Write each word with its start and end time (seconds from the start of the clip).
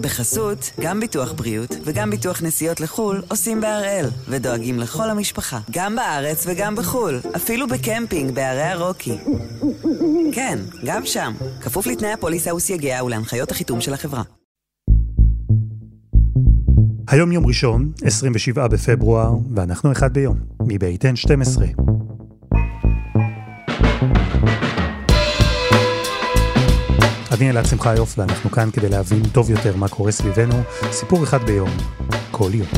בחסות, 0.00 0.70
גם 0.80 1.00
ביטוח 1.00 1.32
בריאות 1.32 1.76
וגם 1.84 2.10
ביטוח 2.10 2.42
נסיעות 2.42 2.80
לחו"ל 2.80 3.22
עושים 3.28 3.60
בהראל, 3.60 4.06
ודואגים 4.28 4.78
לכל 4.78 5.10
המשפחה, 5.10 5.60
גם 5.70 5.96
בארץ 5.96 6.44
וגם 6.46 6.76
בחו"ל, 6.76 7.20
אפילו 7.36 7.66
בקמפינג 7.68 8.34
בערי 8.34 8.62
הרוקי. 8.62 9.18
כן, 10.32 10.58
גם 10.84 11.06
שם, 11.06 11.32
כפוף 11.60 11.86
לתנאי 11.86 12.12
הפוליסה 12.12 12.54
וסייגיה 12.54 13.04
ולהנחיות 13.04 13.50
החיתום 13.50 13.80
של 13.80 13.94
החברה. 13.94 14.22
היום 17.08 17.32
יום 17.32 17.46
ראשון, 17.46 17.92
27 18.04 18.68
בפברואר, 18.68 19.32
ואנחנו 19.54 19.92
אחד 19.92 20.12
ביום, 20.12 20.38
מבית 20.62 21.04
N12. 21.04 21.82
אני 27.34 27.50
אלעד 27.50 27.64
שמחיוף, 27.64 28.18
ואנחנו 28.18 28.50
כאן 28.50 28.70
כדי 28.70 28.88
להבין 28.88 29.22
טוב 29.32 29.50
יותר 29.50 29.76
מה 29.76 29.88
קורה 29.88 30.12
סביבנו, 30.12 30.54
סיפור 30.92 31.24
אחד 31.24 31.42
ביום, 31.42 31.70
כל 32.30 32.50
יום. 32.54 32.68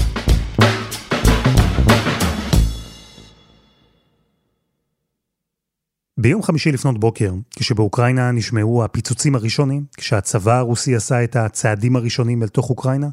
ביום 6.18 6.42
חמישי 6.42 6.72
לפנות 6.72 7.00
בוקר, 7.00 7.32
כשבאוקראינה 7.50 8.30
נשמעו 8.30 8.84
הפיצוצים 8.84 9.34
הראשונים, 9.34 9.84
כשהצבא 9.96 10.58
הרוסי 10.58 10.96
עשה 10.96 11.24
את 11.24 11.36
הצעדים 11.36 11.96
הראשונים 11.96 12.42
אל 12.42 12.48
תוך 12.48 12.70
אוקראינה, 12.70 13.08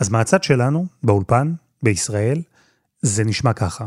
אז 0.00 0.08
מהצד 0.08 0.42
שלנו, 0.42 0.86
באולפן, 1.02 1.52
בישראל, 1.82 2.42
זה 3.02 3.24
נשמע 3.24 3.52
ככה. 3.52 3.84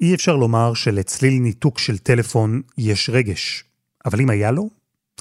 אי 0.00 0.14
אפשר 0.14 0.36
לומר 0.36 0.74
שלצליל 0.74 1.34
ניתוק 1.42 1.78
של 1.78 1.98
טלפון 1.98 2.62
יש 2.78 3.10
רגש, 3.10 3.64
אבל 4.04 4.20
אם 4.20 4.30
היה 4.30 4.50
לו, 4.50 4.68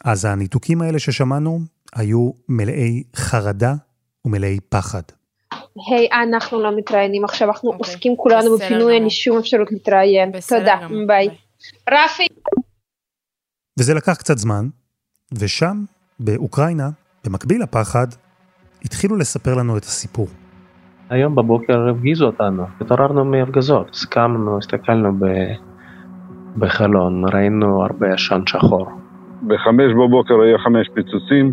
אז 0.04 0.26
הניתוקים 0.26 0.82
האלה 0.82 1.00
ששמענו 1.00 1.60
היו 1.96 2.32
מלאי 2.50 3.04
חרדה 3.16 3.74
ומלאי 4.26 4.60
פחד. 4.70 5.02
היי, 5.52 6.08
hey, 6.08 6.14
אנחנו 6.14 6.62
לא 6.64 6.78
מתראיינים 6.78 7.24
עכשיו, 7.24 7.48
אנחנו 7.48 7.70
okay. 7.70 7.74
אוקיי. 7.74 7.92
עוסקים 7.92 8.18
כולנו 8.18 8.58
בפינוי, 8.58 8.94
אין 8.94 9.04
לי 9.04 9.10
שום 9.10 9.38
אפשרות 9.38 9.72
להתראיין. 9.72 10.32
תודה, 10.50 10.88
ביי. 11.08 11.28
רפי. 11.90 12.28
וזה 13.80 13.94
לקח 13.94 14.14
קצת 14.14 14.38
זמן, 14.38 14.68
ושם, 15.34 15.84
באוקראינה, 16.20 16.90
במקביל 17.24 17.64
לפחד, 17.64 18.08
התחילו 18.86 19.16
לספר 19.16 19.56
לנו 19.56 19.78
את 19.78 19.84
הסיפור. 19.84 20.28
היום 21.10 21.36
בבוקר 21.36 21.90
הפגיזו 21.90 22.26
אותנו, 22.26 22.64
התעוררנו 22.82 23.26
מהפגזות, 23.26 23.90
הסכמנו, 23.90 24.58
הסתכלנו 24.58 25.14
ב... 25.20 25.26
בחלון, 26.58 27.24
ראינו 27.34 27.84
הרבה 27.84 28.14
עשן 28.14 28.42
שחור. 28.46 28.88
בחמש 29.48 29.94
בבוקר 29.94 30.42
היה 30.42 30.58
חמש 30.58 30.88
פיצוצים, 30.94 31.52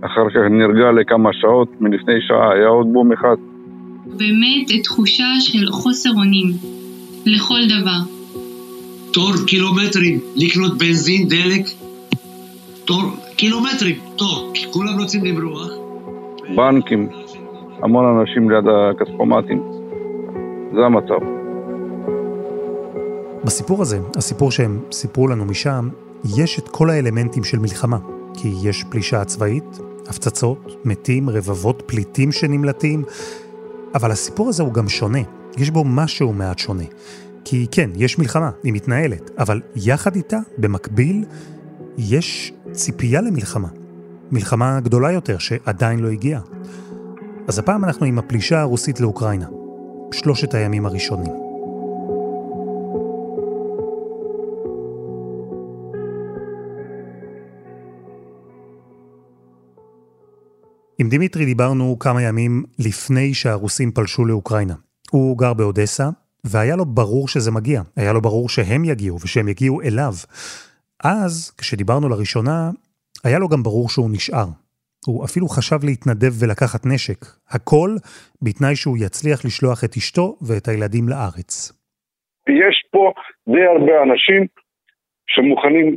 אחר 0.00 0.30
כך 0.30 0.40
נרגע 0.50 0.92
לכמה 1.00 1.30
שעות, 1.32 1.68
מלפני 1.80 2.14
שעה 2.28 2.52
היה 2.52 2.66
עוד 2.66 2.86
בום 2.92 3.12
אחד. 3.12 3.36
באמת 4.06 4.84
תחושה 4.84 5.24
של 5.40 5.66
חוסר 5.70 6.10
אונים 6.10 6.48
לכל 7.26 7.60
דבר. 7.80 8.00
תור 9.12 9.32
קילומטרים 9.46 10.20
לקנות 10.36 10.78
בנזין, 10.78 11.28
דלק, 11.28 11.66
תור 12.84 13.02
קילומטרים, 13.36 13.96
תור, 14.16 14.50
כי 14.54 14.72
כולם 14.72 14.98
רוצים 14.98 15.24
לברוח. 15.24 15.70
בנקים, 16.56 17.08
המון 17.84 18.18
אנשים 18.18 18.50
ליד 18.50 18.64
הכספומטים. 18.68 19.62
זה 20.74 20.80
המצב. 20.80 21.24
בסיפור 23.44 23.82
הזה, 23.82 23.98
הסיפור 24.16 24.50
שהם 24.50 24.80
סיפרו 24.92 25.28
לנו 25.28 25.44
משם, 25.44 25.88
יש 26.36 26.58
את 26.58 26.68
כל 26.68 26.90
האלמנטים 26.90 27.44
של 27.44 27.58
מלחמה. 27.58 27.98
כי 28.34 28.54
יש 28.62 28.84
פלישה 28.90 29.24
צבאית, 29.24 29.78
הפצצות, 30.08 30.76
מתים, 30.84 31.30
רבבות 31.30 31.82
פליטים 31.86 32.32
שנמלטים, 32.32 33.04
אבל 33.94 34.10
הסיפור 34.10 34.48
הזה 34.48 34.62
הוא 34.62 34.72
גם 34.72 34.88
שונה. 34.88 35.22
יש 35.56 35.70
בו 35.70 35.84
משהו 35.84 36.32
מעט 36.32 36.58
שונה. 36.58 36.84
כי 37.44 37.66
כן, 37.70 37.90
יש 37.96 38.18
מלחמה, 38.18 38.50
היא 38.62 38.72
מתנהלת, 38.72 39.30
אבל 39.38 39.60
יחד 39.76 40.16
איתה, 40.16 40.38
במקביל, 40.58 41.24
יש 41.98 42.52
ציפייה 42.72 43.20
למלחמה. 43.20 43.68
מלחמה 44.32 44.80
גדולה 44.80 45.12
יותר 45.12 45.38
שעדיין 45.38 46.00
לא 46.00 46.08
הגיעה. 46.08 46.40
אז 47.48 47.58
הפעם 47.58 47.84
אנחנו 47.84 48.06
עם 48.06 48.18
הפלישה 48.18 48.60
הרוסית 48.60 49.00
לאוקראינה. 49.00 49.46
שלושת 50.12 50.54
הימים 50.54 50.86
הראשונים. 50.86 51.32
עם 60.98 61.08
דימיטרי 61.08 61.44
דיברנו 61.44 61.96
כמה 61.98 62.22
ימים 62.22 62.64
לפני 62.78 63.34
שהרוסים 63.34 63.92
פלשו 63.92 64.24
לאוקראינה. 64.24 64.74
הוא 65.10 65.38
גר 65.38 65.54
באודסה, 65.54 66.10
והיה 66.44 66.76
לו 66.76 66.84
ברור 66.84 67.28
שזה 67.28 67.50
מגיע. 67.50 67.82
היה 67.96 68.12
לו 68.12 68.22
ברור 68.22 68.48
שהם 68.48 68.84
יגיעו 68.84 69.18
ושהם 69.20 69.48
יגיעו 69.48 69.80
אליו. 69.80 70.14
אז, 71.04 71.52
כשדיברנו 71.58 72.08
לראשונה, 72.08 72.70
היה 73.24 73.38
לו 73.38 73.48
גם 73.48 73.62
ברור 73.62 73.88
שהוא 73.88 74.10
נשאר. 74.10 74.63
הוא 75.06 75.24
אפילו 75.24 75.46
חשב 75.48 75.80
להתנדב 75.84 76.32
ולקחת 76.40 76.82
נשק. 76.86 77.20
הכל 77.54 77.90
בתנאי 78.42 78.76
שהוא 78.76 78.96
יצליח 79.04 79.44
לשלוח 79.44 79.84
את 79.84 79.96
אשתו 79.96 80.36
ואת 80.46 80.68
הילדים 80.68 81.08
לארץ. 81.08 81.72
יש 82.48 82.76
פה 82.90 83.12
די 83.48 83.64
הרבה 83.72 84.02
אנשים 84.02 84.46
שמוכנים 85.26 85.96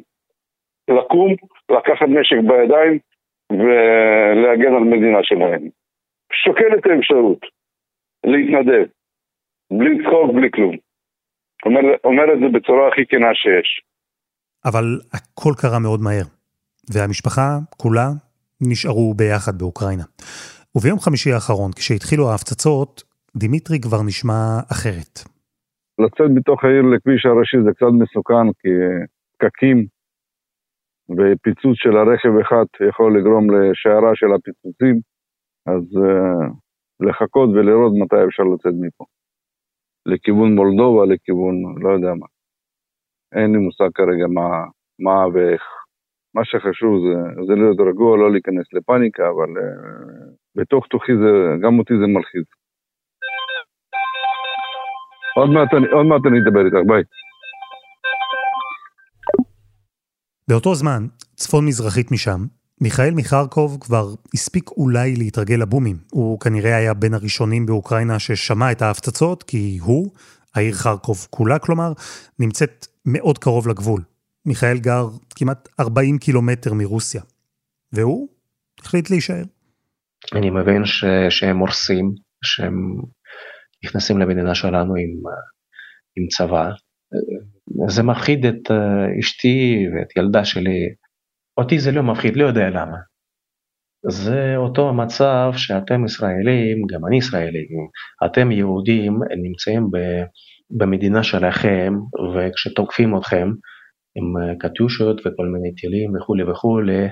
לקום, 0.90 1.32
לקחת 1.78 2.08
נשק 2.18 2.40
בידיים 2.48 3.00
ולהגן 3.52 4.74
על 4.78 4.84
מדינה 4.94 5.20
שלהם. 5.24 5.70
שוקל 6.44 6.72
את 6.78 6.86
האפשרות 6.86 7.42
להתנדב, 8.24 8.86
בלי 9.72 10.04
צחוק, 10.04 10.36
בלי 10.36 10.52
כלום. 10.52 10.76
אומר, 11.66 11.82
אומר 12.04 12.34
את 12.34 12.40
זה 12.40 12.48
בצורה 12.58 12.88
הכי 12.88 13.06
כנה 13.10 13.34
שיש. 13.34 13.82
אבל 14.66 14.86
הכל 15.14 15.54
קרה 15.62 15.80
מאוד 15.80 16.00
מהר, 16.02 16.28
והמשפחה 16.94 17.48
כולה 17.78 18.08
נשארו 18.62 19.14
ביחד 19.14 19.58
באוקראינה. 19.58 20.04
וביום 20.76 21.00
חמישי 21.00 21.32
האחרון, 21.32 21.72
כשהתחילו 21.72 22.30
ההפצצות, 22.30 23.04
דימיטרי 23.38 23.80
כבר 23.80 24.02
נשמע 24.08 24.60
אחרת. 24.72 25.16
לצאת 26.00 26.30
מתוך 26.36 26.64
העיר 26.64 26.82
לכביש 26.82 27.26
הראשי 27.26 27.58
זה 27.66 27.72
קצת 27.76 27.94
מסוכן, 28.02 28.48
כי 28.60 28.70
פקקים 29.38 29.78
ופיצוץ 31.18 31.76
של 31.84 31.98
הרכב 31.98 32.34
אחד 32.42 32.66
יכול 32.90 33.10
לגרום 33.18 33.46
לשיירה 33.54 34.12
של 34.16 34.32
הפיצוצים, 34.36 34.96
אז 35.74 35.84
uh, 36.06 37.08
לחכות 37.08 37.50
ולראות 37.50 37.94
מתי 38.02 38.24
אפשר 38.28 38.44
לצאת 38.44 38.74
מפה. 38.82 39.06
לכיוון 40.06 40.56
מולדובה, 40.56 41.06
לכיוון 41.06 41.56
לא 41.84 41.90
יודע 41.90 42.14
מה. 42.20 42.28
אין 43.36 43.52
לי 43.52 43.58
מושג 43.58 43.90
כרגע 43.96 44.28
מה, 44.28 44.50
מה 45.00 45.28
ואיך. 45.34 45.64
מה 46.36 46.42
שחשוב 46.46 46.94
זה, 47.06 47.46
זה 47.48 47.54
להיות 47.56 47.80
רגוע, 47.90 48.18
לא 48.18 48.32
להיכנס 48.32 48.66
לפאניקה, 48.74 49.24
אבל 49.24 49.50
uh, 49.58 50.38
בתוך 50.56 50.88
תוכי 50.88 51.12
זה, 51.22 51.32
גם 51.64 51.80
אותי 51.80 51.94
זה 52.02 52.08
מלחיץ. 52.08 52.48
עוד 55.36 55.50
מעט, 55.50 55.74
עוד 55.92 56.06
מעט 56.06 56.22
אני 56.28 56.40
אדבר 56.40 56.66
איתך, 56.66 56.88
ביי. 56.88 57.04
באותו 60.50 60.76
זמן, 60.76 61.06
צפון-מזרחית 61.36 62.12
משם, 62.12 62.40
מיכאל 62.82 63.14
מחרקוב 63.16 63.78
כבר 63.82 64.06
הספיק 64.34 64.70
אולי 64.70 65.16
להתרגל 65.16 65.56
לבומים. 65.56 65.96
הוא 66.12 66.40
כנראה 66.40 66.76
היה 66.76 66.94
בין 66.94 67.14
הראשונים 67.14 67.66
באוקראינה 67.66 68.20
ששמע 68.20 68.72
את 68.72 68.82
ההפצצות, 68.82 69.44
כי 69.44 69.78
הוא, 69.82 70.12
העיר 70.56 70.74
חרקוב 70.74 71.18
כולה 71.30 71.60
כלומר, 71.60 71.92
נמצאת 72.40 72.88
מאוד 73.06 73.38
קרוב 73.38 73.68
לגבול. 73.68 74.02
מיכאל 74.48 74.78
גר 74.78 75.06
כמעט 75.36 75.70
40 75.80 76.18
קילומטר 76.18 76.74
מרוסיה. 76.74 77.22
והוא 77.94 78.30
החליט 78.80 79.10
להישאר. 79.10 79.44
אני 80.34 80.50
מבין 80.50 80.86
ש... 80.86 81.06
שהם 81.30 81.58
הורסים, 81.58 82.12
שהם 82.44 82.74
נכנסים 83.84 84.18
למדינה 84.18 84.56
שלנו 84.56 84.96
עם, 84.96 85.10
עם 86.18 86.28
צבא. 86.28 86.70
זה 87.88 88.04
מפחיד 88.04 88.46
את 88.46 88.72
אשתי 89.20 89.86
ואת 89.96 90.18
ילדה 90.18 90.46
שלי. 90.46 90.80
אותי 91.58 91.80
זה 91.80 91.92
לא 91.92 92.04
מפחיד, 92.04 92.36
לא 92.36 92.46
יודע 92.46 92.70
למה. 92.70 92.98
זה 94.10 94.54
אותו 94.58 94.90
המצב 94.90 95.52
שאתם 95.56 96.06
ישראלים, 96.06 96.78
גם 96.94 97.06
אני 97.08 97.18
ישראלי, 97.18 97.68
אתם 98.26 98.52
יהודים 98.52 99.20
נמצאים 99.44 99.90
במדינה 100.70 101.24
שלכם 101.24 101.94
וכשתוקפים 102.36 103.18
אתכם 103.18 103.48
עם 104.18 104.58
קטיושות 104.60 105.20
וכל 105.20 105.46
מיני 105.46 105.76
טילים 105.76 106.16
וכולי 106.16 106.44
וכולי, 106.44 107.08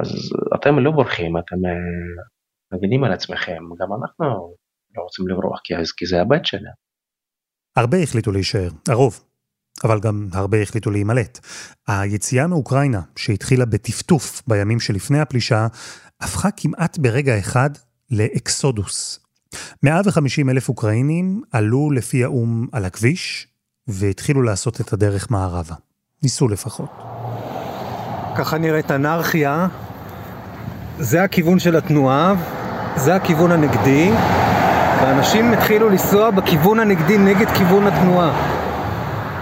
אז 0.00 0.32
אתם 0.54 0.78
לא 0.78 0.90
בורחים, 0.90 1.36
אתם 1.36 1.56
מגינים 2.72 3.04
על 3.04 3.12
עצמכם, 3.12 3.62
גם 3.80 3.88
אנחנו 4.02 4.26
לא 4.96 5.02
רוצים 5.02 5.28
לברוח 5.28 5.60
כי 5.96 6.06
זה 6.06 6.20
הבית 6.20 6.46
שלנו. 6.46 6.82
הרבה 7.76 7.98
החליטו 7.98 8.32
להישאר, 8.32 8.68
הרוב. 8.88 9.24
אבל 9.84 10.00
גם 10.00 10.28
הרבה 10.32 10.62
החליטו 10.62 10.90
להימלט. 10.90 11.38
היציאה 11.88 12.46
מאוקראינה, 12.46 13.00
שהתחילה 13.16 13.64
בטפטוף 13.64 14.42
בימים 14.46 14.80
שלפני 14.80 15.20
הפלישה, 15.20 15.66
הפכה 16.20 16.48
כמעט 16.56 16.98
ברגע 16.98 17.38
אחד 17.38 17.70
לאקסודוס. 18.10 19.26
150 19.82 20.50
אלף 20.50 20.68
אוקראינים 20.68 21.42
עלו 21.52 21.90
לפי 21.90 22.24
האו"ם 22.24 22.66
על 22.72 22.84
הכביש, 22.84 23.48
והתחילו 23.88 24.42
לעשות 24.42 24.80
את 24.80 24.92
הדרך 24.92 25.30
מערבה. 25.30 25.74
ניסו 26.22 26.48
לפחות. 26.48 26.90
ככה 28.36 28.58
נראית 28.58 28.90
אנרכיה. 28.90 29.66
זה 30.98 31.22
הכיוון 31.22 31.58
של 31.58 31.76
התנועה, 31.76 32.34
זה 32.96 33.14
הכיוון 33.14 33.52
הנגדי, 33.52 34.10
ואנשים 35.02 35.52
התחילו 35.52 35.88
לנסוע 35.88 36.30
בכיוון 36.30 36.80
הנגדי 36.80 37.18
נגד 37.18 37.46
כיוון 37.56 37.86
התנועה. 37.86 38.62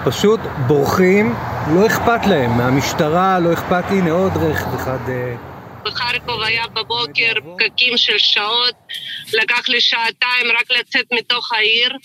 פשוט 0.05 0.41
בורחים, 0.67 1.35
לא 1.75 1.87
אכפת 1.87 2.27
להם, 2.27 2.51
מהמשטרה 2.51 3.39
לא 3.39 3.53
אכפת, 3.53 3.85
הנה 3.89 4.11
עוד 4.11 4.33
רכב 4.37 4.75
אחד. 4.75 5.09
אה, 5.09 5.35
בחרקוב 5.85 6.43
היה 6.43 6.65
בבוקר 6.67 7.33
פקקים 7.57 7.97
של 7.97 8.19
שעות, 8.19 8.75
לקח 9.33 9.69
לי 9.69 9.81
שעתיים 9.81 10.47
רק 10.61 10.71
לצאת 10.81 11.07
מתוך 11.13 11.53
העיר. 11.53 11.97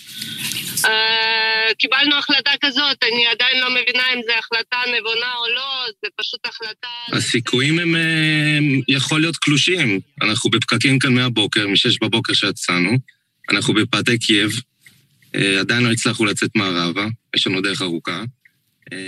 Uh, 0.86 1.76
קיבלנו 1.78 2.16
החלטה 2.16 2.52
כזאת, 2.62 3.04
אני 3.04 3.28
עדיין 3.28 3.62
לא 3.62 3.70
מבינה 3.70 4.04
אם 4.14 4.22
זו 4.26 4.34
החלטה 4.40 4.78
נבונה 4.88 5.36
או 5.38 5.56
לא, 5.56 5.86
זה 6.02 6.08
פשוט 6.18 6.40
החלטה... 6.46 6.88
הסיכויים 7.18 7.80
הם, 7.80 7.96
הם 8.58 8.82
יכול 8.88 9.22
להיות 9.22 9.38
קלושים. 9.38 10.00
אנחנו 10.22 10.50
בפקקים 10.50 11.00
כאן 11.00 11.14
מהבוקר, 11.14 11.68
משש 11.68 11.98
בבוקר 12.02 12.34
שיצאנו, 12.34 12.92
אנחנו 13.52 13.74
בפאתי 13.74 14.20
קייב, 14.20 14.52
uh, 14.52 15.40
עדיין 15.60 15.84
לא 15.84 15.92
הצלחנו 15.92 16.26
לצאת 16.26 16.50
מערבה, 16.56 17.06
יש 17.36 17.48
לנו 17.48 17.62
דרך 17.62 17.82
ארוכה. 17.82 18.24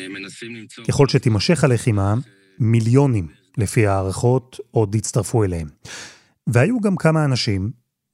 מנסים 0.10 0.56
למצוא... 0.56 0.84
ככל 0.88 1.08
שתימשך 1.08 1.64
הלחימה, 1.64 2.14
מיליונים 2.60 3.28
לפי 3.58 3.88
הערכות, 3.88 4.60
עוד 4.72 4.96
הצטרפו 4.96 5.44
אליהם. 5.44 5.68
והיו 6.48 6.82
גם 6.82 6.96
כמה 6.96 7.26
אנשים, 7.26 7.72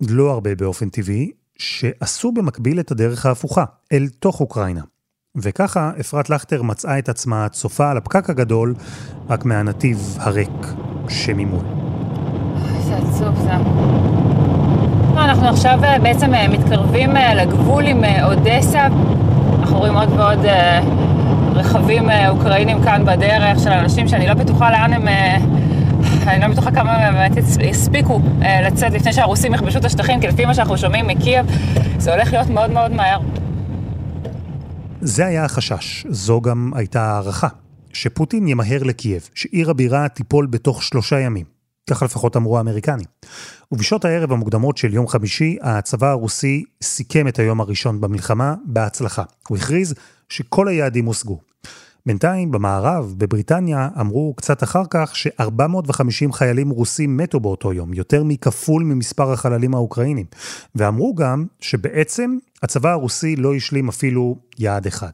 לא 0.10 0.32
הרבה 0.32 0.56
באופן 0.56 0.90
טבעי, 0.90 1.32
שעשו 1.64 2.32
במקביל 2.32 2.80
את 2.80 2.92
הדרך 2.92 3.26
ההפוכה, 3.26 3.64
אל 3.94 4.08
תוך 4.20 4.40
אוקראינה. 4.40 4.82
וככה 5.36 5.92
אפרת 6.00 6.30
לכטר 6.30 6.62
מצאה 6.62 7.00
את 7.00 7.10
עצמה 7.10 7.50
צופה 7.50 7.92
על 7.92 7.98
הפקק 7.98 8.30
הגדול, 8.30 8.76
רק 9.30 9.46
מהנתיב 9.46 10.18
הריק 10.20 10.68
שממול. 11.10 11.66
איזה 12.78 12.96
עצוב 12.96 13.36
זה. 13.44 13.52
אנחנו 15.18 15.48
עכשיו 15.48 15.80
אה, 15.84 16.00
בעצם 16.00 16.34
אה, 16.34 16.48
מתקרבים 16.48 17.18
אה, 17.18 17.34
לגבול 17.34 17.86
עם 17.86 18.04
אודסה. 18.24 18.88
אנחנו 19.60 19.78
רואים 19.78 19.98
עוד 19.98 20.10
ועוד 20.10 20.46
רכבים 21.54 22.10
אוקראינים 22.30 22.84
כאן 22.84 23.06
בדרך 23.06 23.60
של 23.60 23.70
אנשים 23.70 24.08
שאני 24.08 24.28
לא 24.28 24.34
בטוחה 24.34 24.72
לאן 24.72 24.94
הם... 24.94 25.08
אני 26.28 26.42
לא 26.42 26.48
בטוחה 26.48 26.72
כמה 26.72 26.98
באמת 26.98 27.32
הספיקו 27.70 28.22
אה, 28.42 28.62
לצאת 28.62 28.92
לפני 28.92 29.14
שהרוסים 29.14 29.54
יכבשו 29.54 29.80
את 29.80 29.86
השטחים, 29.86 30.22
כי 30.22 30.28
לפי 30.28 30.46
מה 30.46 30.54
שאנחנו 30.54 30.78
שומעים 30.78 31.08
מקייב, 31.08 31.46
זה 31.98 32.14
הולך 32.14 32.34
להיות 32.34 32.48
מאוד 32.48 32.72
מאוד 32.72 32.92
מהר. 32.92 33.20
זה 35.02 35.26
היה 35.26 35.46
החשש, 35.46 36.06
זו 36.10 36.42
גם 36.42 36.72
הייתה 36.76 37.02
הערכה, 37.02 37.48
שפוטין 37.94 38.48
ימהר 38.48 38.84
לקייב, 38.84 39.30
שעיר 39.34 39.70
הבירה 39.70 40.08
תיפול 40.08 40.46
בתוך 40.46 40.84
שלושה 40.84 41.20
ימים. 41.20 41.46
ככה 41.90 42.06
לפחות 42.06 42.38
אמרו 42.38 42.58
האמריקנים. 42.58 43.06
ובשעות 43.72 44.06
הערב 44.06 44.32
המוקדמות 44.32 44.78
של 44.78 44.94
יום 44.94 45.08
חמישי, 45.08 45.58
הצבא 45.62 46.08
הרוסי 46.08 46.64
סיכם 46.84 47.28
את 47.28 47.40
היום 47.40 47.62
הראשון 47.62 48.02
במלחמה 48.02 48.56
בהצלחה. 48.66 49.24
הוא 49.48 49.58
הכריז 49.58 49.94
שכל 50.30 50.68
היעדים 50.68 51.06
הושגו. 51.06 51.40
בינתיים, 52.06 52.52
במערב, 52.52 53.16
בבריטניה, 53.18 53.90
אמרו 54.00 54.34
קצת 54.38 54.64
אחר 54.64 54.84
כך 54.90 55.16
ש-450 55.16 56.32
חיילים 56.32 56.70
רוסים 56.70 57.18
מתו 57.18 57.40
באותו 57.40 57.74
יום, 57.74 57.94
יותר 57.94 58.24
מכפול 58.24 58.84
ממספר 58.84 59.34
החללים 59.34 59.74
האוקראינים. 59.74 60.26
ואמרו 60.76 61.16
גם 61.16 61.46
שבעצם 61.60 62.38
הצבא 62.64 62.92
הרוסי 62.92 63.36
לא 63.36 63.56
השלים 63.56 63.90
אפילו 63.90 64.38
יעד 64.60 64.88
אחד. 64.88 65.12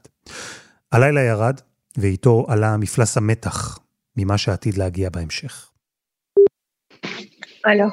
הלילה 0.92 1.22
ירד, 1.22 1.60
ואיתו 1.98 2.46
עלה 2.50 2.78
מפלס 2.78 3.18
המתח 3.18 3.80
ממה 4.18 4.38
שעתיד 4.38 4.78
להגיע 4.78 5.10
בהמשך. 5.10 5.72
הלו. 7.66 7.86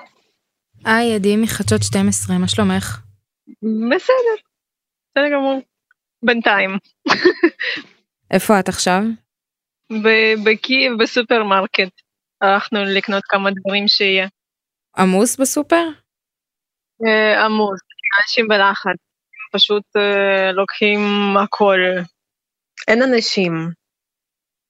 היי, 0.84 1.14
עדי 1.14 1.36
מחדשות 1.36 1.82
12, 1.82 2.38
מה 2.38 2.48
שלומך? 2.48 3.00
בסדר, 3.62 4.36
בסדר 5.10 5.28
גמור. 5.34 5.60
בינתיים. 6.22 6.70
איפה 8.30 8.60
את 8.60 8.68
עכשיו? 8.68 9.02
בקייב 10.44 10.92
בסופרמרקט. 10.98 11.92
הלכנו 12.40 12.84
לקנות 12.84 13.22
כמה 13.24 13.50
דברים 13.50 13.88
שיהיה. 13.88 14.28
עמוס 14.98 15.36
בסופר? 15.40 15.88
אה, 17.06 17.44
עמוס, 17.44 17.80
אנשים 18.22 18.48
בלחץ. 18.48 18.96
פשוט 19.52 19.82
אה, 19.96 20.52
לוקחים 20.52 21.00
הכל. 21.44 21.78
אין 22.88 23.02
אנשים. 23.02 23.52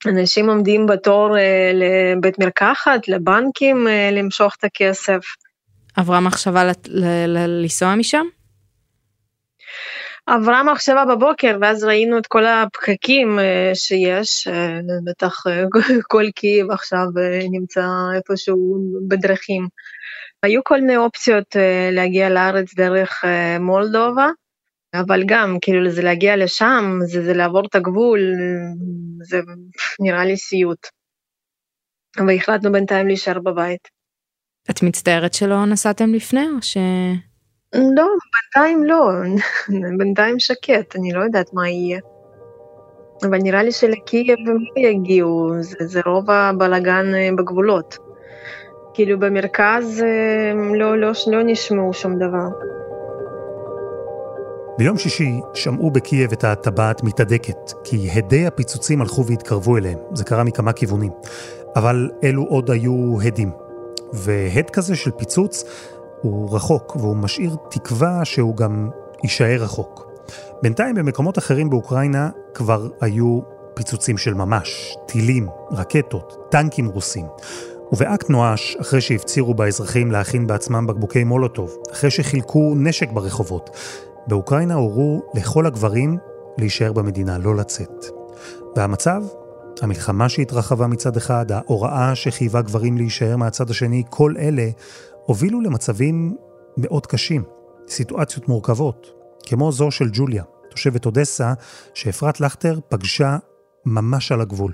אנשים 0.07 0.49
עומדים 0.49 0.87
בתור 0.87 1.39
אה, 1.39 1.71
לבית 1.75 2.39
מרקחת, 2.39 3.09
לבנקים, 3.09 3.87
למשוך 4.13 4.55
את 4.59 4.65
הכסף. 4.65 5.21
עברה 5.97 6.21
מחשבה 6.21 6.63
לנסוע 7.37 7.95
משם? 7.95 8.27
עברה 10.27 10.63
מחשבה 10.63 11.05
בבוקר 11.05 11.59
ואז 11.61 11.85
ראינו 11.85 12.19
את 12.19 12.27
כל 12.27 12.47
הפקקים 12.47 13.39
אה, 13.39 13.71
שיש, 13.75 14.49
אה, 14.49 14.79
בטח 15.05 15.47
אה, 15.47 15.65
כל 16.13 16.25
קייב 16.35 16.71
עכשיו 16.71 17.07
נמצא 17.51 17.87
איפשהו 18.17 18.79
בדרכים. 19.09 19.69
היו 20.43 20.65
כל 20.65 20.81
מיני 20.81 20.97
אופציות 20.97 21.57
להגיע 21.93 22.29
לארץ 22.29 22.75
דרך 22.75 23.25
מולדובה, 23.61 24.29
אבל 24.95 25.23
גם 25.27 25.59
כאילו 25.61 25.91
זה 25.91 26.03
להגיע 26.03 26.37
לשם, 26.37 26.99
זה, 27.05 27.23
זה 27.23 27.35
לעבור 27.35 27.67
את 27.67 27.75
הגבול, 27.75 28.21
זה 29.23 29.41
נראה 30.01 30.25
לי 30.25 30.37
סיוט. 30.37 30.87
והחלטנו 32.27 32.73
בינתיים 32.73 33.07
להישאר 33.07 33.39
בבית. 33.39 33.89
את 34.71 34.83
מצטערת 34.83 35.35
שלא 35.35 35.67
נסעתם 35.67 36.15
לפני 36.15 36.49
או 36.57 36.63
ש... 36.63 36.77
לא, 37.75 38.07
בינתיים 38.33 38.85
לא, 38.85 39.11
בינתיים 39.99 40.39
שקט, 40.39 40.97
אני 40.97 41.13
לא 41.13 41.21
יודעת 41.21 41.53
מה 41.53 41.69
יהיה. 41.69 42.01
אבל 43.23 43.39
נראה 43.39 43.63
לי 43.63 43.73
שלקייב 43.73 44.39
הם 44.47 44.57
לא 44.77 44.89
יגיעו, 44.89 45.51
זה, 45.61 45.77
זה 45.81 46.01
רוב 46.07 46.31
הבלאגן 46.31 47.15
אה, 47.15 47.29
בגבולות. 47.39 47.99
כאילו 48.95 49.19
במרכז 49.19 50.03
אה, 50.03 50.77
לא, 50.79 50.99
לא, 50.99 51.11
לא 51.27 51.43
נשמעו 51.45 51.93
שום 51.93 52.17
דבר. 52.19 52.49
ביום 54.79 54.99
שישי 54.99 55.33
שמעו 55.55 55.91
בקייב 55.91 56.33
את 56.33 56.45
הטבעת 56.45 57.03
מתהדקת, 57.03 57.73
כי 57.85 58.11
הדי 58.11 58.47
הפיצוצים 58.47 59.01
הלכו 59.01 59.27
והתקרבו 59.27 59.77
אליהם. 59.77 59.99
זה 60.15 60.25
קרה 60.25 60.45
מכמה 60.45 60.73
כיוונים. 60.73 61.13
אבל 61.77 62.11
אלו 62.25 62.43
עוד 62.43 62.71
היו 62.71 63.17
הדים. 63.25 63.51
והד 64.13 64.71
כזה 64.71 64.97
של 64.97 65.11
פיצוץ 65.11 65.65
הוא 66.27 66.57
רחוק, 66.57 66.97
והוא 66.97 67.17
משאיר 67.17 67.57
תקווה 67.71 68.25
שהוא 68.25 68.57
גם 68.57 68.91
יישאר 69.23 69.63
רחוק. 69.63 70.07
בינתיים 70.63 70.95
במקומות 70.95 71.39
אחרים 71.39 71.71
באוקראינה 71.71 72.31
כבר 72.55 72.89
היו 73.01 73.41
פיצוצים 73.75 74.19
של 74.19 74.35
ממש, 74.35 74.97
טילים, 75.07 75.49
רקטות, 75.73 76.37
טנקים 76.51 76.87
רוסים. 76.87 77.27
ובאקט 77.93 78.31
נואש, 78.31 78.77
אחרי 78.81 79.01
שהפצירו 79.01 79.55
באזרחים 79.55 80.11
להכין 80.11 80.47
בעצמם 80.47 80.87
בקבוקי 80.87 81.25
מולוטוב, 81.25 81.77
אחרי 81.93 82.11
שחילקו 82.11 82.75
נשק 82.77 83.13
ברחובות, 83.13 83.71
באוקראינה 84.27 84.75
הורו 84.75 85.23
לכל 85.35 85.67
הגברים 85.67 86.19
להישאר 86.59 86.93
במדינה, 86.93 87.39
לא 87.39 87.57
לצאת. 87.57 88.07
והמצב? 88.77 89.23
המלחמה 89.83 90.29
שהתרחבה 90.29 90.87
מצד 90.87 91.17
אחד, 91.17 91.53
ההוראה 91.53 92.15
שחייבה 92.15 92.63
גברים 92.63 92.97
להישאר 92.97 93.37
מהצד 93.37 93.71
השני, 93.71 94.03
כל 94.11 94.35
אלה 94.39 94.69
הובילו 95.27 95.61
למצבים 95.61 96.37
מאוד 96.77 97.07
קשים, 97.07 97.45
סיטואציות 97.89 98.49
מורכבות, 98.49 99.11
כמו 99.47 99.73
זו 99.73 99.91
של 99.91 100.09
ג'וליה, 100.13 100.45
תושבת 100.71 101.07
אודסה, 101.07 101.53
שאפרת 101.95 102.41
לכטר 102.41 102.79
פגשה 102.89 103.37
ממש 103.87 104.33
על 104.33 104.41
הגבול. 104.41 104.73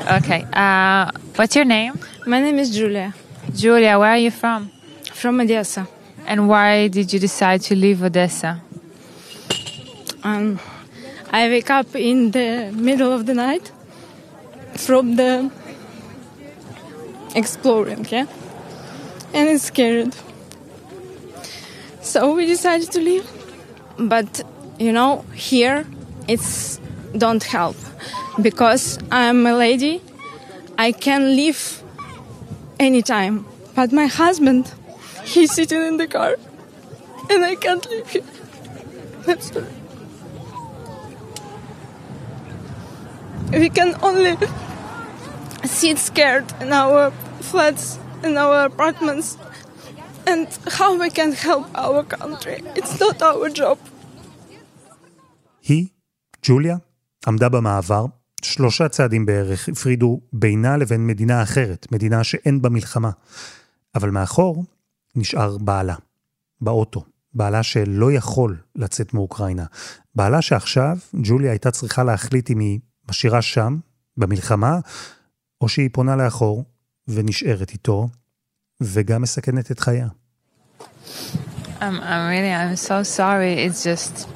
Okay, 0.00 0.42
uh, 0.54 1.10
what's 1.36 1.54
your 1.56 1.64
name? 1.64 1.94
My 2.26 2.40
name 2.40 2.58
is 2.58 2.70
Julia. 2.78 3.12
Julia, 3.62 3.98
where 3.98 4.12
are 4.16 4.22
you 4.26 4.30
from? 4.30 4.70
From 5.20 5.40
Odessa. 5.40 5.86
And 6.26 6.48
why 6.48 6.88
did 6.88 7.12
you 7.12 7.18
decide 7.28 7.60
to 7.68 7.74
leave 7.74 8.02
Odessa? 8.02 8.52
Um, 10.24 10.58
I 11.30 11.42
wake 11.54 11.70
up 11.78 11.90
in 11.94 12.30
the 12.30 12.50
middle 12.88 13.12
of 13.12 13.26
the 13.26 13.34
night 13.34 13.66
from 14.86 15.16
the 15.20 15.50
exploring, 17.34 18.06
yeah? 18.10 18.26
And 19.36 19.60
scared. 19.60 20.14
So 22.00 22.34
we 22.34 22.46
decided 22.46 22.90
to 22.92 23.00
leave. 23.00 23.28
But 23.98 24.42
you 24.78 24.92
know, 24.92 25.24
here 25.34 25.86
it's 26.26 26.80
don't 27.16 27.42
help 27.42 27.76
because 28.40 28.98
I'm 29.10 29.46
a 29.46 29.54
lady. 29.54 30.02
I 30.78 30.92
can 30.92 31.36
leave 31.36 31.82
anytime. 32.78 33.46
But 33.74 33.92
my 33.92 34.06
husband, 34.06 34.72
he's 35.24 35.52
sitting 35.52 35.82
in 35.82 35.96
the 35.98 36.06
car 36.06 36.36
and 37.30 37.44
I 37.44 37.54
can't 37.56 37.88
leave 37.90 38.08
him. 38.08 38.24
That's. 39.24 39.52
We 43.52 43.68
can 43.70 43.94
only 44.02 44.36
sit 45.64 45.98
scared 45.98 46.44
in 46.60 46.72
our 46.72 47.10
flats, 47.40 47.98
in 48.26 48.36
our 48.44 48.58
apartments, 48.70 49.28
and 50.30 50.46
how 50.78 50.90
we 51.02 51.08
can 51.18 51.32
help 51.46 51.66
our 51.84 52.02
country. 52.18 52.58
It's 52.78 52.94
not 53.00 53.22
our 53.22 53.48
job. 53.60 53.78
היא, 55.62 55.86
ג'וליה, 56.42 56.76
עמדה 57.26 57.48
במעבר, 57.48 58.06
שלושה 58.42 58.88
צעדים 58.88 59.26
בערך 59.26 59.68
הפרידו 59.68 60.20
בינה 60.32 60.76
לבין 60.76 61.06
מדינה 61.06 61.42
אחרת, 61.42 61.86
מדינה 61.92 62.24
שאין 62.24 62.62
בה 62.62 62.68
מלחמה. 62.68 63.10
אבל 63.94 64.10
מאחור 64.10 64.64
נשאר 65.16 65.58
בעלה, 65.58 65.94
באוטו, 66.60 67.04
בעלה 67.34 67.62
שלא 67.62 68.12
יכול 68.12 68.56
לצאת 68.74 69.14
מאוקראינה. 69.14 69.64
בעלה 70.14 70.42
שעכשיו 70.42 70.96
ג'וליה 71.14 71.50
הייתה 71.50 71.70
צריכה 71.70 72.04
להחליט 72.04 72.50
אם 72.50 72.58
היא 72.58 72.80
משאירה 73.08 73.42
שם, 73.42 73.78
במלחמה, 74.16 74.78
או 75.60 75.68
שהיא 75.68 75.90
פונה 75.92 76.16
לאחור 76.16 76.64
ונשארת 77.07 77.71
איתו, 77.71 78.07
וגם 78.81 79.21
מסכנת 79.21 79.71
את 79.71 79.79
חייה. 79.79 80.07
I'm, 81.81 81.99
I'm 81.99 82.29
really, 82.29 82.51
I'm 82.51 82.75
so 82.75 83.01
sorry. 83.01 83.53
It's 83.65 83.83
just, 83.83 84.27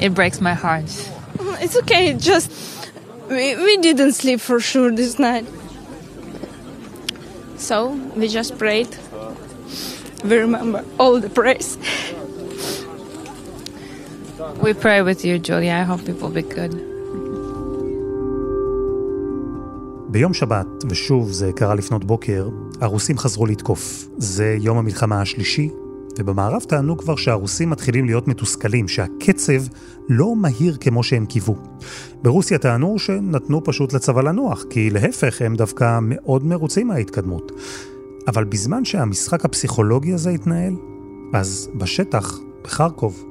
it 0.00 0.12
breaks 0.14 0.40
my 0.40 0.52
heart. 0.52 0.90
It's 1.62 1.76
okay, 1.78 2.12
just 2.14 2.50
we, 3.30 3.56
we 3.56 3.76
didn't 3.78 4.12
sleep 4.12 4.40
for 4.40 4.60
sure 4.60 4.90
this 4.90 5.18
night. 5.18 5.46
So 7.56 7.88
we 8.16 8.28
just 8.28 8.58
prayed. 8.58 8.94
We 10.24 10.36
remember 10.36 10.84
all 10.98 11.20
the 11.20 11.30
praise. 11.30 11.78
We 14.62 14.74
pray 14.74 15.00
with 15.02 15.24
you, 15.24 15.38
Julia. 15.38 15.72
I 15.72 15.82
hope 15.82 16.08
it 16.08 16.20
will 16.20 16.30
be 16.30 16.42
good. 16.42 16.74
ביום 20.15 20.33
שבת, 20.33 20.67
ושוב 20.89 21.31
זה 21.31 21.51
קרה 21.55 21.75
לפנות 21.75 22.05
בוקר, 22.05 22.49
הרוסים 22.81 23.17
חזרו 23.17 23.45
לתקוף. 23.45 24.07
זה 24.17 24.57
יום 24.59 24.77
המלחמה 24.77 25.21
השלישי, 25.21 25.69
ובמערב 26.19 26.61
טענו 26.61 26.97
כבר 26.97 27.15
שהרוסים 27.15 27.69
מתחילים 27.69 28.05
להיות 28.05 28.27
מתוסכלים, 28.27 28.87
שהקצב 28.87 29.61
לא 30.09 30.35
מהיר 30.35 30.77
כמו 30.79 31.03
שהם 31.03 31.25
קיוו. 31.25 31.55
ברוסיה 32.21 32.57
טענו 32.57 32.99
שנתנו 32.99 33.63
פשוט 33.63 33.93
לצבא 33.93 34.21
לנוח, 34.21 34.65
כי 34.69 34.89
להפך 34.89 35.41
הם 35.41 35.55
דווקא 35.55 35.99
מאוד 36.01 36.45
מרוצים 36.45 36.87
מההתקדמות. 36.87 37.51
אבל 38.27 38.43
בזמן 38.43 38.85
שהמשחק 38.85 39.45
הפסיכולוגי 39.45 40.13
הזה 40.13 40.29
התנהל, 40.29 40.73
אז 41.33 41.69
בשטח, 41.75 42.39
בחרקוב, 42.63 43.23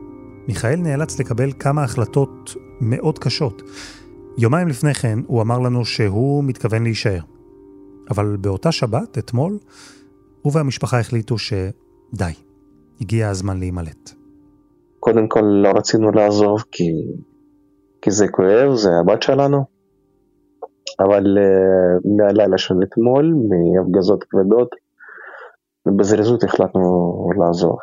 מיכאל 0.48 0.76
נאלץ 0.76 1.20
לקבל 1.20 1.52
כמה 1.58 1.84
החלטות 1.84 2.56
מאוד 2.80 3.18
קשות. 3.18 3.62
יומיים 4.38 4.68
לפני 4.68 4.94
כן 4.94 5.18
הוא 5.26 5.42
אמר 5.42 5.58
לנו 5.58 5.84
שהוא 5.84 6.44
מתכוון 6.44 6.82
להישאר. 6.82 7.20
אבל 8.10 8.36
באותה 8.40 8.72
שבת, 8.72 9.18
אתמול, 9.18 9.58
הוא 10.42 10.52
והמשפחה 10.54 11.00
החליטו 11.00 11.38
שדי, 11.38 12.32
הגיע 13.00 13.28
הזמן 13.28 13.58
להימלט. 13.58 14.10
קודם 15.00 15.28
כל 15.28 15.40
לא 15.40 15.68
רצינו 15.76 16.10
לעזוב 16.10 16.64
כי, 16.72 16.84
כי 18.02 18.10
זה 18.10 18.28
כואב, 18.28 18.74
זה 18.74 18.88
הבת 19.00 19.22
שלנו, 19.22 19.64
אבל 21.00 21.24
uh, 21.38 22.08
מהלילה 22.16 22.58
של 22.58 22.74
אתמול, 22.82 23.34
מהפגזות 23.48 24.24
כבדות, 24.24 24.74
בזריזות 25.96 26.44
החלטנו 26.44 27.28
לעזוב. 27.40 27.76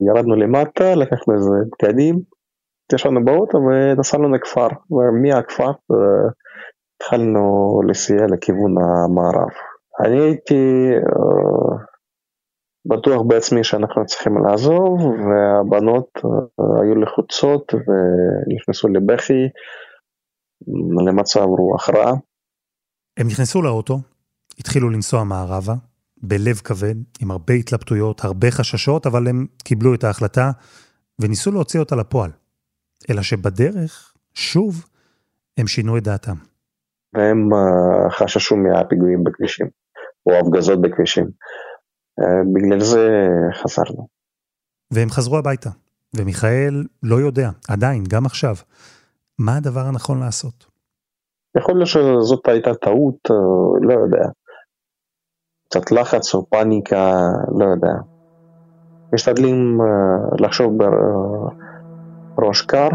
ירדנו 0.00 0.36
למטה, 0.36 0.94
לקחנו 0.94 1.34
איזה 1.34 1.50
בגדים, 1.72 2.20
ישבנו 2.94 3.24
באוטו 3.24 3.58
ונסענו 3.58 4.34
לכפר, 4.34 4.68
ומהכפר 4.90 5.70
uh, 5.70 5.96
התחלנו 6.96 7.80
לסייע 7.88 8.26
לכיוון 8.32 8.74
המערב. 8.78 9.50
אני 10.04 10.20
הייתי 10.20 10.90
uh, 10.94 11.76
בטוח 12.86 13.22
בעצמי 13.26 13.64
שאנחנו 13.64 14.06
צריכים 14.06 14.32
לעזוב, 14.44 15.00
והבנות 15.00 16.08
uh, 16.18 16.82
היו 16.82 16.94
לחוצות 16.94 17.74
ונכנסו 17.74 18.88
לבכי, 18.88 19.48
למצב 21.06 21.40
רוח 21.40 21.88
רע. 21.90 22.12
הם 23.16 23.26
נכנסו 23.26 23.62
לאוטו, 23.62 23.98
התחילו 24.58 24.90
לנסוע 24.90 25.24
מערבה, 25.24 25.74
בלב 26.22 26.56
כבד, 26.56 26.94
עם 27.20 27.30
הרבה 27.30 27.54
התלבטויות, 27.54 28.24
הרבה 28.24 28.50
חששות, 28.50 29.06
אבל 29.06 29.28
הם 29.28 29.46
קיבלו 29.64 29.94
את 29.94 30.04
ההחלטה 30.04 30.50
וניסו 31.20 31.52
להוציא 31.52 31.80
אותה 31.80 31.96
לפועל. 31.96 32.30
אלא 33.10 33.22
שבדרך, 33.22 34.14
שוב, 34.34 34.84
הם 35.58 35.66
שינו 35.66 35.96
את 35.96 36.02
דעתם. 36.02 36.34
והם 37.14 37.48
uh, 37.52 38.10
חששו 38.10 38.56
מהפיגועים 38.56 39.24
בכבישים, 39.24 39.66
או 40.26 40.32
הפגזות 40.34 40.80
בכבישים. 40.80 41.24
Uh, 42.20 42.24
בגלל 42.54 42.80
זה 42.80 43.28
חזרנו. 43.62 44.06
והם 44.90 45.10
חזרו 45.10 45.38
הביתה, 45.38 45.70
ומיכאל 46.16 46.84
לא 47.02 47.16
יודע, 47.16 47.50
עדיין, 47.68 48.04
גם 48.08 48.26
עכשיו, 48.26 48.54
מה 49.38 49.56
הדבר 49.56 49.80
הנכון 49.80 50.20
לעשות. 50.20 50.66
יכול 51.58 51.74
להיות 51.74 51.88
שזאת 51.88 52.48
הייתה 52.48 52.74
טעות, 52.74 53.28
לא 53.82 53.94
יודע. 53.94 54.28
קצת 55.68 55.92
לחץ 55.92 56.34
או 56.34 56.50
פאניקה, 56.50 57.14
לא 57.58 57.64
יודע. 57.64 57.92
משתדלים 59.12 59.78
uh, 59.80 60.44
לחשוב 60.44 60.78
קר, 62.66 62.88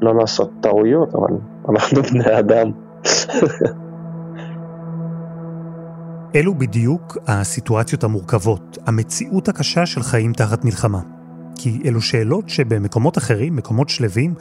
לא 0.00 0.14
לעשות 0.16 0.50
טעויות, 0.60 1.14
אבל 1.14 1.36
אנחנו 1.68 2.02
בני 2.02 2.38
אדם. 2.38 2.70
אלו 6.34 6.54
בדיוק 6.54 7.18
הסיטואציות 7.26 8.04
המורכבות, 8.04 8.78
המציאות 8.86 9.48
הקשה 9.48 9.86
של 9.86 10.02
חיים 10.02 10.32
תחת 10.32 10.64
מלחמה. 10.64 11.00
כי 11.54 11.82
אלו 11.84 12.00
שאלות 12.00 12.48
שבמקומות 12.48 13.18
אחרים, 13.18 13.56
מקומות 13.56 13.88
שלווים, 13.88 14.34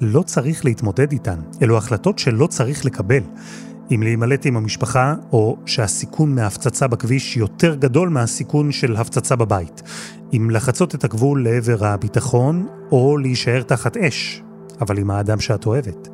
לא 0.00 0.22
צריך 0.22 0.64
להתמודד 0.64 1.12
איתן. 1.12 1.40
אלו 1.62 1.76
החלטות 1.76 2.18
שלא 2.18 2.46
צריך 2.46 2.84
לקבל. 2.84 3.22
אם 3.94 4.02
להימלט 4.02 4.46
עם 4.46 4.56
המשפחה, 4.56 5.14
או 5.32 5.56
שהסיכון 5.66 6.34
מההפצצה 6.34 6.86
בכביש 6.86 7.36
יותר 7.36 7.74
גדול 7.74 8.08
מהסיכון 8.08 8.72
של 8.72 8.96
הפצצה 8.96 9.36
בבית. 9.36 9.82
אם 10.32 10.50
לחצות 10.50 10.94
את 10.94 11.04
הגבול 11.04 11.44
לעבר 11.44 11.86
הביטחון, 11.86 12.66
או 12.92 13.16
להישאר 13.18 13.62
תחת 13.62 13.96
אש, 13.96 14.42
אבל 14.80 14.98
עם 14.98 15.10
האדם 15.10 15.40
שאת 15.40 15.66
אוהבת. 15.66 16.08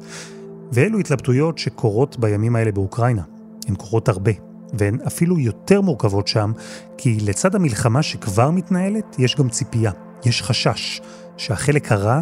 ואלו 0.73 0.99
התלבטויות 0.99 1.59
שקורות 1.59 2.19
בימים 2.19 2.57
האלה 2.57 2.73
באוקראינה. 2.73 3.23
הן 3.69 3.75
קורות 3.75 4.09
הרבה, 4.09 4.33
והן 4.73 4.99
אפילו 5.07 5.39
יותר 5.39 5.81
מורכבות 5.81 6.29
שם, 6.29 6.53
כי 6.97 7.19
לצד 7.21 7.55
המלחמה 7.55 8.03
שכבר 8.03 8.51
מתנהלת, 8.51 9.17
יש 9.19 9.37
גם 9.37 9.49
ציפייה, 9.49 9.93
יש 10.25 10.43
חשש, 10.43 11.01
שהחלק 11.37 11.93
הרע 11.93 12.21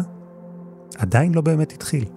עדיין 0.97 1.33
לא 1.33 1.41
באמת 1.41 1.73
התחיל. 1.73 2.16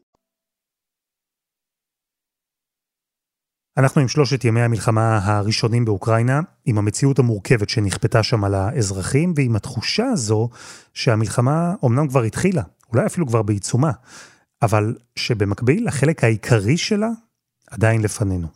אנחנו 3.77 4.01
עם 4.01 4.07
שלושת 4.07 4.45
ימי 4.45 4.61
המלחמה 4.61 5.19
הראשונים 5.23 5.85
באוקראינה, 5.85 6.39
עם 6.65 6.77
המציאות 6.77 7.19
המורכבת 7.19 7.69
שנכפתה 7.69 8.23
שם 8.23 8.43
על 8.43 8.53
האזרחים, 8.53 9.33
ועם 9.35 9.55
התחושה 9.55 10.05
הזו 10.05 10.49
שהמלחמה 10.93 11.73
אומנם 11.83 12.07
כבר 12.07 12.21
התחילה, 12.21 12.61
אולי 12.93 13.05
אפילו 13.05 13.27
כבר 13.27 13.43
בעיצומה, 13.43 13.91
אבל 14.61 14.95
שבמקביל 15.15 15.87
החלק 15.87 16.23
העיקרי 16.23 16.77
שלה 16.77 17.09
עדיין 17.71 18.01
לפנינו. 18.01 18.47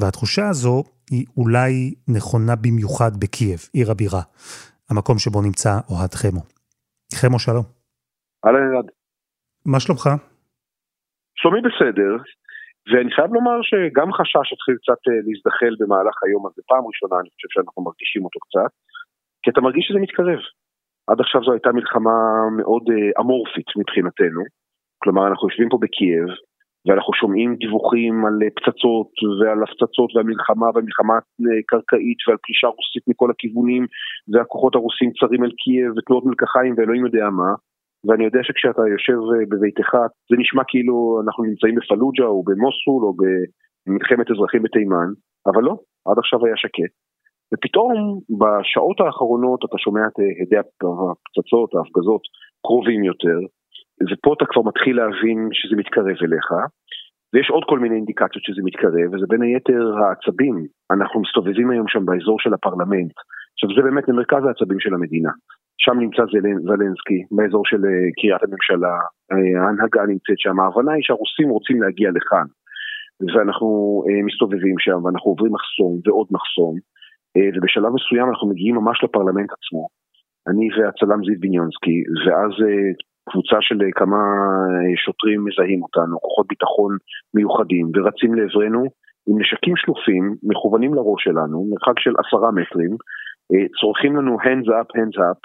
והתחושה 0.00 0.48
הזו 0.48 0.84
היא 1.10 1.26
אולי 1.36 1.94
נכונה 2.08 2.56
במיוחד 2.56 3.12
בקייב, 3.20 3.58
עיר 3.72 3.90
הבירה, 3.90 4.22
המקום 4.90 5.18
שבו 5.18 5.42
נמצא 5.42 5.78
אוהד 5.90 6.14
חמו. 6.14 6.42
חמו, 7.14 7.38
שלום. 7.38 7.64
אהלן 8.46 8.72
אלעד. 8.72 8.86
מה 9.66 9.80
שלומך? 9.80 10.10
שלומי 11.34 11.60
בסדר, 11.60 12.22
ואני 12.88 13.10
חייב 13.14 13.30
לומר 13.34 13.58
שגם 13.62 14.08
חשש 14.18 14.46
התחיל 14.52 14.76
קצת 14.82 15.00
אה, 15.08 15.18
להזדחל 15.26 15.72
במהלך 15.80 16.16
היום 16.24 16.46
הזה, 16.46 16.62
פעם 16.70 16.84
ראשונה 16.90 17.16
אני 17.20 17.30
חושב 17.34 17.50
שאנחנו 17.54 17.82
מרגישים 17.82 18.24
אותו 18.24 18.38
קצת, 18.46 18.72
כי 19.42 19.50
אתה 19.50 19.60
מרגיש 19.60 19.84
שזה 19.86 19.98
מתקרב. 19.98 20.40
עד 21.10 21.20
עכשיו 21.20 21.40
זו 21.44 21.52
הייתה 21.52 21.72
מלחמה 21.72 22.16
מאוד 22.58 22.84
אה, 22.92 23.10
אמורפית 23.20 23.68
מבחינתנו, 23.80 24.42
כלומר 25.02 25.22
אנחנו 25.28 25.48
יושבים 25.48 25.68
פה 25.68 25.78
בקייב, 25.84 26.28
ואנחנו 26.86 27.12
שומעים 27.20 27.56
דיווחים 27.62 28.14
על 28.26 28.36
אה, 28.42 28.50
פצצות 28.56 29.10
ועל 29.38 29.60
הפצצות 29.62 30.10
והמלחמה 30.14 30.66
והמלחמה 30.74 31.16
קרקעית 31.70 32.20
ועל 32.26 32.38
פלישה 32.44 32.66
רוסית 32.76 33.04
מכל 33.08 33.30
הכיוונים 33.30 33.86
והכוחות 34.32 34.74
הרוסים 34.74 35.10
צרים 35.18 35.44
אל 35.44 35.54
קייב 35.62 35.90
ותנועות 35.96 36.24
מלקחיים 36.26 36.74
ואלוהים 36.76 37.04
יודע 37.06 37.26
מה 37.40 37.50
ואני 38.06 38.24
יודע 38.24 38.40
שכשאתה 38.42 38.82
יושב 38.94 39.18
בביתך 39.50 39.90
זה 40.30 40.36
נשמע 40.38 40.62
כאילו 40.68 41.20
אנחנו 41.24 41.44
נמצאים 41.44 41.74
בפלוג'ה 41.74 42.24
או 42.24 42.42
במוסול 42.48 43.00
או 43.06 43.12
במלחמת 43.20 44.30
אזרחים 44.30 44.62
בתימן 44.62 45.08
אבל 45.46 45.62
לא, 45.62 45.74
עד 46.08 46.18
עכשיו 46.18 46.46
היה 46.46 46.56
שקט 46.56 46.92
ופתאום 47.54 47.92
בשעות 48.40 49.00
האחרונות 49.00 49.60
אתה 49.64 49.78
שומע 49.78 50.04
את 50.06 50.16
הדי 50.42 50.58
הפצצות, 50.58 51.70
ההפגזות 51.74 52.22
קרובים 52.66 53.04
יותר 53.04 53.38
ופה 54.10 54.34
אתה 54.36 54.44
כבר 54.50 54.62
מתחיל 54.62 54.96
להבין 54.96 55.48
שזה 55.52 55.76
מתקרב 55.76 56.06
אליך, 56.26 56.48
ויש 57.32 57.50
עוד 57.50 57.64
כל 57.68 57.78
מיני 57.78 57.96
אינדיקציות 57.96 58.44
שזה 58.44 58.62
מתקרב, 58.64 59.08
וזה 59.12 59.26
בין 59.28 59.42
היתר 59.42 59.82
העצבים. 59.98 60.56
אנחנו 60.94 61.20
מסתובבים 61.20 61.70
היום 61.70 61.88
שם 61.88 62.06
באזור 62.06 62.36
של 62.40 62.54
הפרלמנט. 62.54 63.16
עכשיו 63.54 63.68
זה 63.76 63.82
באמת 63.82 64.04
במרכז 64.08 64.42
העצבים 64.44 64.80
של 64.80 64.94
המדינה. 64.94 65.30
שם 65.78 65.96
נמצא 66.00 66.22
זלנסקי, 66.66 67.18
באזור 67.30 67.62
של 67.66 67.82
אה, 67.84 68.06
קריית 68.18 68.42
הממשלה, 68.42 68.96
אה, 69.32 69.62
ההנהגה 69.62 70.02
נמצאת 70.12 70.38
שם, 70.38 70.60
ההבנה 70.60 70.92
היא 70.92 71.02
שהרוסים 71.06 71.48
רוצים 71.48 71.82
להגיע 71.82 72.10
לכאן. 72.10 72.46
ואנחנו 73.34 73.68
אה, 74.06 74.22
מסתובבים 74.28 74.76
שם, 74.78 75.04
ואנחנו 75.04 75.30
עוברים 75.30 75.52
מחסום 75.52 75.92
ועוד 76.04 76.26
מחסום, 76.30 76.74
ובשלב 77.54 77.92
מסוים 77.98 78.28
אנחנו 78.28 78.48
מגיעים 78.48 78.74
ממש 78.74 79.04
לפרלמנט 79.04 79.50
עצמו. 79.56 79.88
אני 80.48 80.66
והצלם 80.74 81.20
זיו 81.24 81.40
בניונסקי, 81.40 81.98
ואז 82.26 82.52
קבוצה 83.30 83.56
של 83.60 83.78
כמה 83.94 84.20
שוטרים 85.04 85.44
מזהים 85.44 85.82
אותנו, 85.82 86.20
כוחות 86.20 86.46
ביטחון 86.48 86.96
מיוחדים, 87.34 87.86
ורצים 87.94 88.34
לעברנו 88.34 88.82
עם 89.28 89.40
נשקים 89.40 89.76
שלופים, 89.76 90.34
מכוונים 90.42 90.94
לראש 90.94 91.24
שלנו, 91.24 91.66
מרחק 91.70 91.98
של 91.98 92.14
עשרה 92.22 92.50
מטרים, 92.50 92.92
צורכים 93.80 94.16
לנו 94.16 94.36
hands 94.40 94.68
up, 94.78 94.88
hands 94.98 95.18
up, 95.18 95.40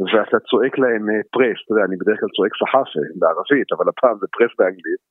ואתה 0.00 0.38
צועק 0.48 0.78
להם 0.78 1.04
פרס, 1.34 1.58
אתה 1.64 1.72
יודע, 1.72 1.84
אני 1.88 1.96
בדרך 2.00 2.20
כלל 2.20 2.28
צועק 2.36 2.52
סחאפה 2.60 3.00
בערבית, 3.18 3.68
אבל 3.72 3.86
הפעם 3.88 4.16
זה 4.20 4.26
פרס 4.36 4.52
באנגלית, 4.58 5.02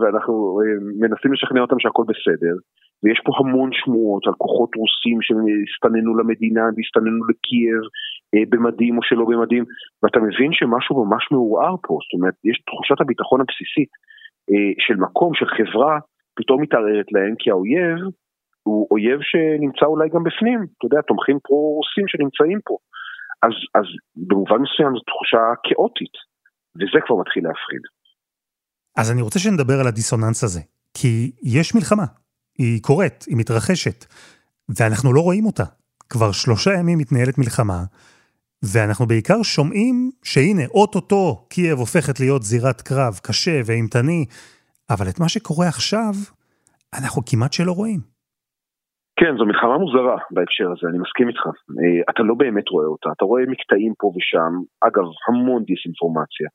ואנחנו 0.00 0.60
מנסים 1.00 1.32
לשכנע 1.32 1.60
אותם 1.60 1.78
שהכל 1.78 2.04
בסדר, 2.12 2.54
ויש 3.02 3.20
פה 3.24 3.32
המון 3.38 3.70
שמועות 3.72 4.26
על 4.26 4.32
כוחות 4.32 4.70
רוסים 4.80 5.18
שהסתננו 5.26 6.18
למדינה 6.18 6.64
והסתננו 6.76 7.22
לקייב 7.30 7.82
אה, 8.34 8.44
במדים 8.48 8.98
או 8.98 9.02
שלא 9.02 9.24
במדים, 9.24 9.64
ואתה 10.02 10.18
מבין 10.20 10.52
שמשהו 10.52 11.04
ממש 11.04 11.24
מעורער 11.30 11.74
פה, 11.82 11.98
זאת 12.04 12.12
אומרת, 12.16 12.34
יש 12.44 12.56
תחושת 12.66 13.00
הביטחון 13.00 13.40
הבסיסית 13.40 13.90
אה, 14.50 14.72
של 14.78 14.96
מקום, 14.96 15.34
של 15.34 15.46
חברה, 15.46 15.98
פתאום 16.36 16.62
מתערערת 16.62 17.12
להם, 17.12 17.34
כי 17.38 17.50
האויב 17.50 17.98
הוא 18.62 18.86
אויב 18.90 19.20
שנמצא 19.30 19.86
אולי 19.86 20.08
גם 20.08 20.22
בפנים, 20.24 20.58
אתה 20.78 20.86
יודע, 20.86 21.00
תומכים 21.00 21.38
פרו-רוסים 21.44 22.04
שנמצאים 22.08 22.58
פה. 22.64 22.76
אז, 23.42 23.54
אז 23.74 23.86
במובן 24.16 24.56
מסוים 24.62 24.92
זו 24.94 25.00
תחושה 25.10 25.42
כאוטית, 25.62 26.14
וזה 26.76 26.98
כבר 27.06 27.16
מתחיל 27.16 27.42
להפחיד. 27.48 27.82
אז 28.96 29.10
אני 29.10 29.22
רוצה 29.22 29.38
שנדבר 29.38 29.80
על 29.80 29.86
הדיסוננס 29.86 30.44
הזה, 30.44 30.60
כי 30.94 31.32
יש 31.42 31.74
מלחמה, 31.74 32.04
היא 32.58 32.82
קורית, 32.82 33.24
היא 33.28 33.36
מתרחשת, 33.36 34.04
ואנחנו 34.68 35.12
לא 35.12 35.20
רואים 35.20 35.46
אותה. 35.46 35.64
כבר 36.08 36.32
שלושה 36.32 36.74
ימים 36.74 36.98
מתנהלת 36.98 37.38
מלחמה, 37.38 37.84
ואנחנו 38.62 39.06
בעיקר 39.06 39.42
שומעים 39.42 40.10
שהנה, 40.22 40.66
אוטוטו 40.66 41.46
קייב 41.48 41.78
הופכת 41.78 42.20
להיות 42.20 42.42
זירת 42.42 42.80
קרב 42.82 43.20
קשה 43.22 43.60
ואימתני, 43.64 44.24
אבל 44.90 45.08
את 45.08 45.20
מה 45.20 45.28
שקורה 45.28 45.68
עכשיו, 45.68 46.14
אנחנו 46.94 47.22
כמעט 47.26 47.52
שלא 47.52 47.72
רואים. 47.72 48.17
כן, 49.20 49.36
זו 49.38 49.44
מלחמה 49.44 49.78
מוזרה 49.78 50.16
בהקשר 50.30 50.68
הזה, 50.72 50.88
אני 50.90 50.98
מסכים 50.98 51.28
איתך. 51.28 51.46
אה, 51.46 52.00
אתה 52.10 52.22
לא 52.22 52.34
באמת 52.34 52.68
רואה 52.68 52.86
אותה, 52.86 53.08
אתה 53.16 53.24
רואה 53.24 53.42
מקטעים 53.46 53.92
פה 53.98 54.06
ושם, 54.16 54.52
אגב, 54.88 55.06
המון 55.28 55.62
דיסאינפורמציה, 55.64 56.48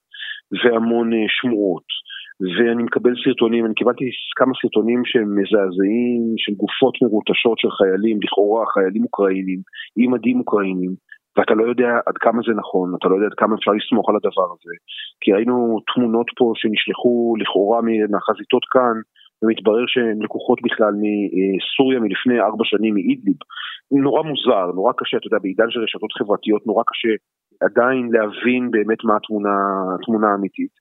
והמון 0.62 1.14
אה, 1.14 1.26
שמועות, 1.28 1.88
ואני 2.56 2.84
מקבל 2.84 3.14
סרטונים, 3.24 3.66
אני 3.66 3.74
קיבלתי 3.74 4.06
כמה 4.38 4.54
סרטונים 4.62 5.02
שהם 5.06 5.30
מזעזעים, 5.40 6.22
של 6.38 6.54
גופות 6.62 6.96
מרוטשות 7.02 7.58
של 7.60 7.72
חיילים, 7.78 8.18
לכאורה 8.24 8.66
חיילים 8.74 9.04
אוקראינים, 9.04 9.60
עם 10.00 10.12
מדים 10.14 10.40
אוקראינים, 10.40 10.94
ואתה 11.38 11.54
לא 11.54 11.64
יודע 11.72 11.92
עד 12.08 12.18
כמה 12.26 12.40
זה 12.48 12.54
נכון, 12.62 12.88
אתה 12.98 13.08
לא 13.10 13.16
יודע 13.16 13.28
עד 13.32 13.38
כמה 13.42 13.56
אפשר 13.56 13.72
לסמוך 13.72 14.10
על 14.10 14.16
הדבר 14.16 14.48
הזה. 14.56 14.74
כי 15.22 15.34
ראינו 15.34 15.56
תמונות 15.94 16.28
פה 16.38 16.46
שנשלחו 16.56 17.36
לכאורה 17.40 17.80
מהחזיתות 18.12 18.66
כאן, 18.74 18.96
ומתברר 19.44 19.86
שהן 19.88 20.22
לקוחות 20.22 20.60
בכלל 20.64 20.94
מסוריה 21.02 22.00
מלפני 22.00 22.40
ארבע 22.40 22.66
שנים, 22.66 22.94
מאידליב. 22.94 23.38
נורא 23.92 24.22
מוזר, 24.24 24.66
נורא 24.76 24.92
קשה, 24.98 25.18
אתה 25.18 25.28
יודע, 25.28 25.38
בעידן 25.42 25.70
של 25.70 25.80
רשתות 25.80 26.14
חברתיות 26.14 26.68
נורא 26.68 26.84
קשה 26.88 27.14
עדיין 27.62 28.10
להבין 28.12 28.72
באמת 28.72 29.04
מה 29.04 29.16
התמונה, 29.16 29.56
התמונה 29.96 30.28
האמיתית. 30.32 30.74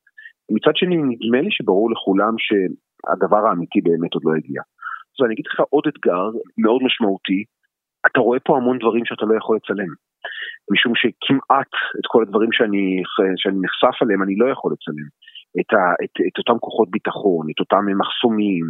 מצד 0.50 0.76
שני, 0.76 0.96
נדמה 0.96 1.40
לי 1.40 1.50
שברור 1.50 1.90
לכולם 1.90 2.34
שהדבר 2.38 3.46
האמיתי 3.46 3.80
באמת 3.80 4.14
עוד 4.14 4.22
לא 4.24 4.32
הגיע. 4.36 4.62
אז 5.12 5.24
אני 5.24 5.34
אגיד 5.34 5.46
לך 5.46 5.60
עוד 5.70 5.84
אתגר 5.88 6.24
מאוד 6.58 6.82
משמעותי, 6.82 7.44
אתה 8.06 8.20
רואה 8.20 8.40
פה 8.40 8.56
המון 8.56 8.78
דברים 8.78 9.04
שאתה 9.04 9.24
לא 9.26 9.36
יכול 9.36 9.56
לצלם. 9.56 9.92
משום 10.72 10.92
שכמעט 10.96 11.72
את 11.98 12.06
כל 12.06 12.22
הדברים 12.22 12.52
שאני, 12.52 13.02
שאני 13.36 13.58
נחשף 13.62 14.02
אליהם 14.02 14.22
אני 14.22 14.36
לא 14.36 14.46
יכול 14.52 14.72
לצלם. 14.72 15.08
את, 15.60 15.72
ה, 15.72 15.82
את, 16.04 16.14
את 16.28 16.38
אותם 16.38 16.58
כוחות 16.58 16.90
ביטחון, 16.90 17.46
את 17.50 17.60
אותם 17.60 17.82
מחסומים. 18.02 18.66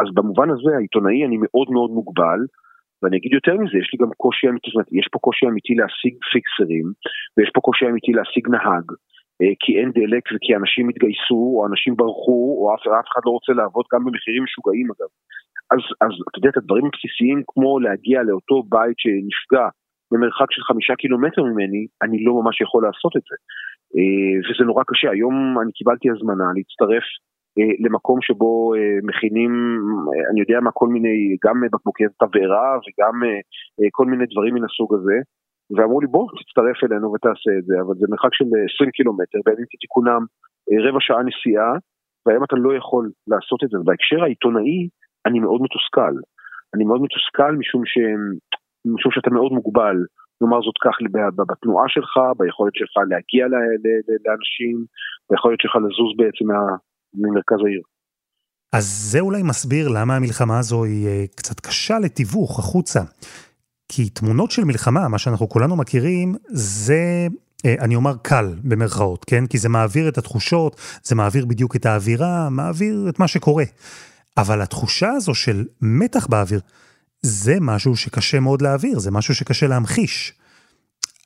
אז 0.00 0.06
במובן 0.14 0.50
הזה 0.50 0.70
העיתונאי 0.76 1.26
אני 1.26 1.36
מאוד 1.40 1.68
מאוד 1.70 1.90
מוגבל, 1.90 2.40
ואני 3.02 3.16
אגיד 3.16 3.32
יותר 3.32 3.54
מזה, 3.60 3.76
יש 3.78 3.88
לי 3.92 3.98
גם 4.02 4.10
קושי 4.16 4.48
אמיתי, 4.48 4.68
זאת 4.70 4.74
אומרת, 4.74 4.92
יש 5.00 5.06
פה 5.12 5.18
קושי 5.18 5.46
אמיתי 5.46 5.74
להשיג 5.74 6.14
פיקסרים, 6.32 6.86
ויש 7.36 7.50
פה 7.54 7.60
קושי 7.60 7.84
אמיתי 7.86 8.12
להשיג 8.12 8.44
נהג, 8.48 8.86
אה, 9.40 9.54
כי 9.60 9.70
אין 9.80 9.90
דלק 9.98 10.24
וכי 10.32 10.52
אנשים 10.60 10.88
התגייסו, 10.88 11.42
או 11.56 11.66
אנשים 11.70 11.96
ברחו, 11.96 12.42
או 12.58 12.74
אף, 12.74 12.80
אף 13.00 13.08
אחד 13.12 13.22
לא 13.26 13.30
רוצה 13.30 13.52
לעבוד 13.52 13.86
גם 13.92 14.04
במחירים 14.04 14.42
משוגעים 14.44 14.86
אגב. 14.92 15.10
אז, 15.72 15.82
אז 16.04 16.12
אתה 16.28 16.38
יודע, 16.38 16.48
את 16.52 16.56
הדברים 16.56 16.86
הבסיסיים 16.86 17.42
כמו 17.50 17.80
להגיע 17.80 18.22
לאותו 18.22 18.56
בית 18.72 18.98
שנפגע 19.02 19.66
במרחק 20.10 20.48
של 20.54 20.62
חמישה 20.62 20.94
קילומטר 20.96 21.42
ממני, 21.42 21.86
אני 22.02 22.24
לא 22.24 22.32
ממש 22.40 22.60
יכול 22.60 22.82
לעשות 22.86 23.12
את 23.16 23.24
זה. 23.28 23.36
אה, 23.96 24.34
וזה 24.44 24.64
נורא 24.64 24.82
קשה. 24.86 25.10
היום 25.10 25.36
אני 25.62 25.72
קיבלתי 25.72 26.10
הזמנה 26.10 26.48
להצטרף 26.56 27.06
אה, 27.58 27.74
למקום 27.84 28.18
שבו 28.22 28.74
אה, 28.74 28.98
מכינים, 29.02 29.52
אני 30.30 30.40
יודע 30.40 30.60
מה, 30.60 30.70
כל 30.70 30.88
מיני, 30.88 31.36
גם 31.44 31.56
בקבוקי 31.72 32.04
תבערה 32.20 32.70
וגם 32.84 33.14
כל 33.92 34.06
מיני 34.06 34.24
דברים 34.32 34.54
מן 34.54 34.64
הסוג 34.64 34.94
הזה. 34.94 35.18
ואמרו 35.76 36.00
לי 36.00 36.06
בוא 36.06 36.26
תצטרף 36.40 36.78
אלינו 36.84 37.12
ותעשה 37.12 37.50
את 37.58 37.64
זה, 37.64 37.74
אבל 37.82 37.94
זה 38.00 38.06
מרחק 38.10 38.32
של 38.38 38.44
20 38.74 38.90
קילומטר, 38.90 39.38
בימים 39.46 39.64
כתיקונם 39.70 40.22
רבע 40.84 41.00
שעה 41.00 41.22
נסיעה, 41.22 41.72
והיום 42.26 42.44
אתה 42.44 42.56
לא 42.56 42.76
יכול 42.76 43.04
לעשות 43.26 43.60
את 43.64 43.68
זה. 43.72 43.78
בהקשר 43.84 44.22
העיתונאי 44.22 44.88
אני 45.26 45.38
מאוד 45.40 45.60
מתוסכל. 45.62 46.14
אני 46.74 46.84
מאוד 46.84 47.00
מתוסכל 47.02 47.52
משום, 47.56 47.82
ש... 47.86 47.98
משום 48.94 49.12
שאתה 49.12 49.30
מאוד 49.30 49.52
מוגבל. 49.52 49.96
נאמר 50.42 50.60
זאת 50.66 50.78
כך, 50.84 50.94
בתנועה 51.36 51.84
שלך, 51.88 52.14
ביכולת 52.38 52.74
שלך 52.74 52.94
להגיע 53.10 53.44
לאנשים, 54.26 54.84
ביכולת 55.30 55.58
שלך 55.60 55.74
לזוז 55.76 56.10
בעצם 56.16 56.46
ממרכז 57.14 57.60
העיר. 57.66 57.82
אז 58.72 58.84
זה 59.12 59.20
אולי 59.20 59.42
מסביר 59.42 59.88
למה 59.88 60.16
המלחמה 60.16 60.58
הזו 60.58 60.84
היא 60.84 61.06
אה, 61.06 61.24
קצת 61.36 61.60
קשה 61.60 61.98
לתיווך 61.98 62.58
החוצה. 62.58 63.00
כי 63.88 64.10
תמונות 64.10 64.50
של 64.50 64.64
מלחמה, 64.64 65.08
מה 65.08 65.18
שאנחנו 65.18 65.48
כולנו 65.48 65.76
מכירים, 65.76 66.34
זה, 66.48 67.26
אה, 67.66 67.74
אני 67.80 67.96
אומר 67.96 68.12
קל 68.22 68.46
במרכאות, 68.64 69.24
כן? 69.24 69.46
כי 69.46 69.58
זה 69.58 69.68
מעביר 69.68 70.08
את 70.08 70.18
התחושות, 70.18 70.76
זה 71.02 71.14
מעביר 71.14 71.46
בדיוק 71.46 71.76
את 71.76 71.86
האווירה, 71.86 72.48
מעביר 72.50 73.06
את 73.08 73.18
מה 73.18 73.28
שקורה. 73.28 73.64
אבל 74.36 74.62
התחושה 74.62 75.10
הזו 75.10 75.34
של 75.34 75.64
מתח 75.80 76.26
באוויר, 76.26 76.60
זה 77.22 77.56
משהו 77.60 77.96
שקשה 77.96 78.40
מאוד 78.40 78.62
להעביר, 78.62 78.98
זה 78.98 79.10
משהו 79.10 79.34
שקשה 79.34 79.66
להמחיש. 79.66 80.32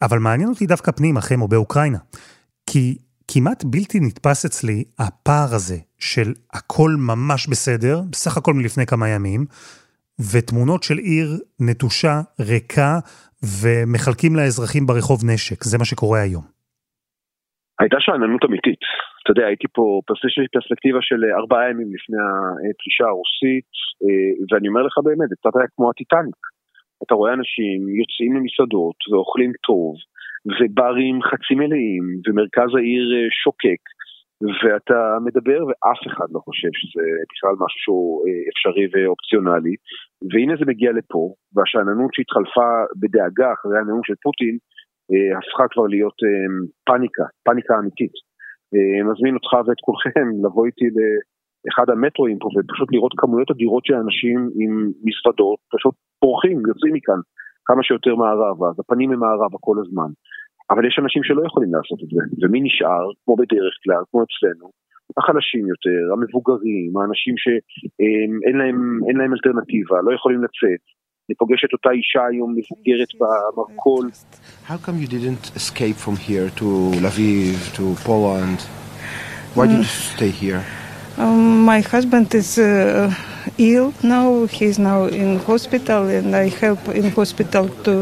אבל 0.03 0.19
מעניין 0.19 0.49
אותי 0.49 0.67
דווקא 0.67 0.93
פנימה, 0.93 1.21
חמו, 1.21 1.49
באוקראינה. 1.49 1.99
כי 2.67 2.99
כמעט 3.29 3.65
בלתי 3.65 4.01
נתפס 4.01 4.45
אצלי 4.45 4.85
הפער 4.99 5.55
הזה 5.55 5.79
של 5.99 6.35
הכל 6.53 6.97
ממש 6.99 7.47
בסדר, 7.47 8.03
בסך 8.11 8.37
הכל 8.37 8.55
מלפני 8.55 8.87
כמה 8.87 9.09
ימים, 9.09 9.47
ותמונות 10.19 10.83
של 10.83 10.99
עיר 10.99 11.41
נטושה, 11.61 12.21
ריקה, 12.41 12.99
ומחלקים 13.43 14.37
לאזרחים 14.37 14.87
ברחוב 14.87 15.25
נשק. 15.25 15.65
זה 15.65 15.79
מה 15.79 15.85
שקורה 15.85 16.21
היום. 16.21 16.56
הייתה 17.81 17.97
שאננות 18.01 18.45
אמיתית. 18.45 18.83
אתה 19.23 19.31
יודע, 19.31 19.47
הייתי 19.47 19.69
פה, 19.73 20.01
פרספקטיבה 20.53 20.99
של 21.03 21.21
ארבעה 21.41 21.71
ימים 21.71 21.89
לפני 21.95 22.19
הפלישה 22.71 23.05
הרוסית, 23.09 23.71
ואני 24.51 24.69
אומר 24.69 24.83
לך 24.83 24.99
באמת, 25.05 25.29
זה 25.29 25.37
קצת 25.41 25.55
היה 25.57 25.69
כמו 25.77 25.91
הטיטניק. 25.91 26.41
אתה 27.03 27.15
רואה 27.15 27.33
אנשים 27.33 27.79
יוצאים 28.01 28.33
למסעדות 28.37 28.99
ואוכלים 29.11 29.53
טוב, 29.67 29.95
וברים 30.57 31.23
חצי 31.23 31.55
מלאים, 31.55 32.05
ומרכז 32.25 32.71
העיר 32.77 33.05
שוקק, 33.43 33.83
ואתה 34.63 35.01
מדבר 35.27 35.61
ואף 35.67 36.01
אחד 36.07 36.29
לא 36.35 36.41
חושב 36.47 36.73
שזה 36.81 37.07
בכלל 37.31 37.55
משהו 37.65 37.97
אפשרי 38.51 38.87
ואופציונלי, 38.93 39.75
והנה 40.31 40.55
זה 40.59 40.65
מגיע 40.67 40.91
לפה, 40.93 41.35
והשאננות 41.55 42.11
שהתחלפה 42.15 42.71
בדאגה 43.01 43.53
אחרי 43.53 43.79
הנאום 43.79 44.01
של 44.05 44.15
פוטין, 44.23 44.57
הפכה 45.39 45.65
כבר 45.73 45.87
להיות 45.87 46.19
פאניקה, 46.87 47.25
פאניקה 47.45 47.75
אמיתית. 47.79 48.17
מזמין 49.09 49.35
אותך 49.35 49.53
ואת 49.67 49.81
כולכם 49.87 50.27
לבוא 50.45 50.67
איתי 50.67 50.89
לאחד 51.65 51.91
המטרואים 51.91 52.39
פה 52.39 52.49
ופשוט 52.55 52.89
לראות 52.93 53.13
כמויות 53.17 53.51
אדירות 53.51 53.85
של 53.87 53.95
אנשים 53.95 54.39
עם 54.61 54.73
מזוודות, 55.07 55.59
פשוט 55.75 55.95
פורחים, 56.21 56.57
יוצאים 56.71 56.93
מכאן 56.95 57.21
כמה 57.67 57.83
שיותר 57.83 58.15
מערבה, 58.15 58.67
אז 58.69 58.81
הפנים 58.81 59.13
הם 59.13 59.21
מערבה 59.21 59.59
כל 59.61 59.77
הזמן. 59.83 60.11
אבל 60.71 60.87
יש 60.89 60.99
אנשים 61.03 61.23
שלא 61.25 61.43
יכולים 61.47 61.75
לעשות 61.75 61.99
את 62.05 62.11
זה, 62.15 62.23
ומי 62.41 62.61
נשאר, 62.61 63.05
כמו 63.25 63.37
בדרך 63.37 63.75
כלל, 63.85 64.03
כמו 64.11 64.21
אצלנו, 64.27 64.67
החלשים 65.19 65.65
יותר, 65.73 66.03
המבוגרים, 66.13 66.91
האנשים 66.97 67.35
שאין 67.43 68.57
להם, 68.61 68.79
להם 69.19 69.33
אלטרנטיבה, 69.35 69.97
לא 70.07 70.13
יכולים 70.15 70.41
לצאת. 70.45 70.83
אני 71.29 71.37
פוגש 71.37 71.65
את 71.65 71.73
אותה 71.73 71.91
אישה 71.91 72.27
היום 72.31 72.55
מבוגרת 72.57 73.09
במרכול. 73.21 74.11
How 74.69 74.79
come 74.87 74.97
you 75.03 75.09
didn't 75.09 75.57
escape 75.57 75.97
from 76.05 76.17
here 76.29 76.49
to 76.61 76.67
Lviv, 77.07 77.57
to 77.77 77.85
Poland? 78.09 78.59
Why 79.57 79.67
did 79.67 79.79
you 79.85 79.91
stay 80.15 80.33
here? 80.43 80.63
Um, 81.19 81.65
my 81.73 81.81
husband 81.95 82.29
is 82.41 82.51
uh, 82.59 83.11
ill 83.71 83.89
now. 84.15 84.27
He's 84.59 84.79
now 84.91 85.01
in 85.21 85.29
hospital, 85.51 86.03
and 86.19 86.29
I 86.45 86.47
help 86.63 86.83
in 87.01 87.07
hospital 87.21 87.65
to 87.87 87.95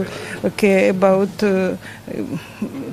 care 0.63 0.85
about 0.97 1.35
uh, 1.43 1.51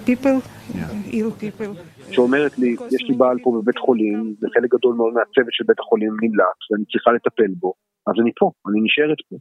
people, 0.10 0.36
yeah. 0.78 1.18
ill 1.20 1.32
people. 1.44 1.72
שאומרת 2.12 2.60
לי, 2.60 2.76
יש 2.92 3.04
לי 3.10 3.16
בעל 3.16 3.38
פה 3.44 3.62
בבית 3.62 3.78
חולים, 3.78 4.36
וחלק 4.42 4.74
גדול 4.76 4.96
מאוד 4.96 5.14
מהצוות 5.14 5.54
של 5.58 5.64
בית 5.68 5.80
החולים 5.80 6.14
נמלט, 6.22 6.60
ואני 6.72 6.86
צריכה 6.86 7.12
לטפל 7.12 7.52
בו, 7.60 7.74
אז 8.08 8.14
אני 8.22 8.32
פה, 8.40 8.52
אני 8.68 8.82
נשארת 8.82 9.18
פה. 9.30 9.36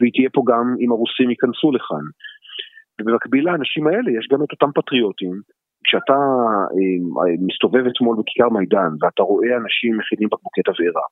והיא 0.00 0.12
תהיה 0.14 0.30
פה 0.32 0.42
גם 0.50 0.66
אם 0.80 0.90
הרוסים 0.92 1.30
ייכנסו 1.30 1.72
לכאן. 1.72 2.04
ובמקביל 3.00 3.44
לאנשים 3.46 3.86
האלה 3.86 4.10
יש 4.18 4.26
גם 4.32 4.42
את 4.42 4.50
אותם 4.52 4.70
פטריוטים. 4.74 5.34
כשאתה 5.84 6.18
אה, 6.76 7.36
מסתובב 7.48 7.84
אתמול 7.86 8.16
בכיכר 8.20 8.48
מידן 8.48 8.92
ואתה 9.00 9.22
רואה 9.22 9.56
אנשים 9.62 9.98
מכינים 9.98 10.28
בקבוקי 10.32 10.62
תבערה 10.62 11.06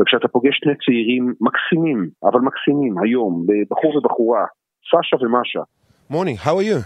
וכשאתה 0.00 0.28
פוגש 0.28 0.56
שני 0.56 0.72
צעירים 0.84 1.34
מקסימים, 1.40 2.08
אבל 2.28 2.40
מקסימים, 2.40 2.98
היום, 2.98 3.46
בחור 3.70 3.96
ובחורה, 3.96 4.44
סשה 4.88 5.16
ומשה. 5.24 5.62
Morning, 6.10 6.36
how 6.36 6.54
are 6.58 6.66
you? 6.70 6.80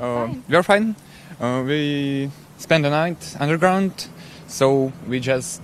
Uh, 0.00 0.28
we 0.48 0.56
are 0.56 0.62
fine. 0.62 0.94
Uh, 1.40 1.62
we 1.68 1.80
spend 2.58 2.84
the 2.84 2.90
night 2.90 3.22
underground. 3.40 3.94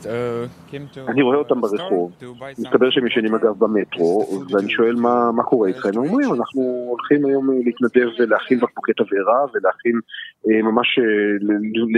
Uh. 0.05 1.09
אני 1.09 1.23
רואה 1.23 1.37
אותם 1.37 1.61
ברחוב, 1.61 2.13
מסתבר 2.59 2.91
שהם 2.91 3.07
ישנים 3.07 3.35
אגב 3.35 3.59
במטרו, 3.59 4.45
ואני 4.51 4.71
שואל 4.71 4.95
מה, 4.95 5.33
מה 5.33 5.43
קורה 5.43 5.69
איתכם, 5.69 5.89
הם 5.89 6.05
אומרים 6.05 6.29
אנחנו 6.35 6.63
הולכים 6.89 7.27
היום 7.27 7.51
להתנדב 7.65 8.09
ולהכין 8.19 8.61
בקבוקי 8.61 8.93
תבערה 8.93 9.41
ולהכין 9.55 10.01
אה, 10.47 10.63
ממש 10.63 10.99
אה, 10.99 11.05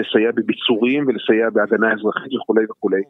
לסייע 0.01 0.31
בביצורים 0.35 1.07
ולסייע 1.07 1.51
בהגנה 1.51 1.93
אזרחית 1.93 2.35
וכולי 2.35 2.65
וכולי. 2.71 3.03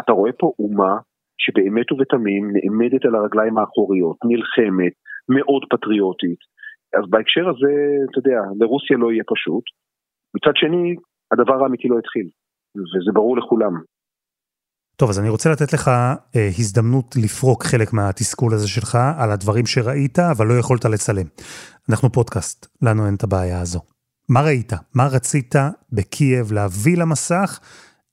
אתה 0.00 0.12
רואה 0.12 0.32
פה 0.32 0.52
אומה 0.58 0.96
שבאמת 1.38 1.92
ובתמים 1.92 2.50
נעמדת 2.52 3.04
על 3.04 3.14
הרגליים 3.14 3.58
האחוריות, 3.58 4.16
נלחמת, 4.24 4.92
מאוד 5.28 5.62
פטריוטית. 5.70 6.38
אז 6.98 7.04
בהקשר 7.10 7.48
הזה, 7.48 7.72
אתה 8.10 8.18
יודע, 8.18 8.40
לרוסיה 8.60 8.96
לא 8.96 9.12
יהיה 9.12 9.24
פשוט. 9.26 9.64
מצד 10.34 10.56
שני, 10.56 10.94
הדבר 11.32 11.62
האמיתי 11.62 11.88
לא 11.88 11.98
התחיל. 11.98 12.28
וזה 12.80 13.10
ברור 13.14 13.36
לכולם. 13.36 13.72
טוב, 14.96 15.10
אז 15.10 15.20
אני 15.20 15.28
רוצה 15.28 15.50
לתת 15.52 15.72
לך 15.72 15.88
אה, 15.88 16.48
הזדמנות 16.58 17.16
לפרוק 17.24 17.64
חלק 17.64 17.92
מהתסכול 17.92 18.52
הזה 18.54 18.68
שלך 18.68 18.98
על 19.18 19.30
הדברים 19.30 19.66
שראית, 19.66 20.18
אבל 20.18 20.46
לא 20.46 20.54
יכולת 20.54 20.84
לצלם. 20.84 21.26
אנחנו 21.90 22.08
פודקאסט, 22.12 22.66
לנו 22.82 23.06
אין 23.06 23.14
את 23.14 23.24
הבעיה 23.24 23.60
הזו. 23.60 23.80
מה 24.28 24.40
ראית? 24.40 24.72
מה 24.94 25.06
רצית 25.14 25.54
בקייב 25.92 26.46
להביא 26.52 26.96
למסך, 27.02 27.50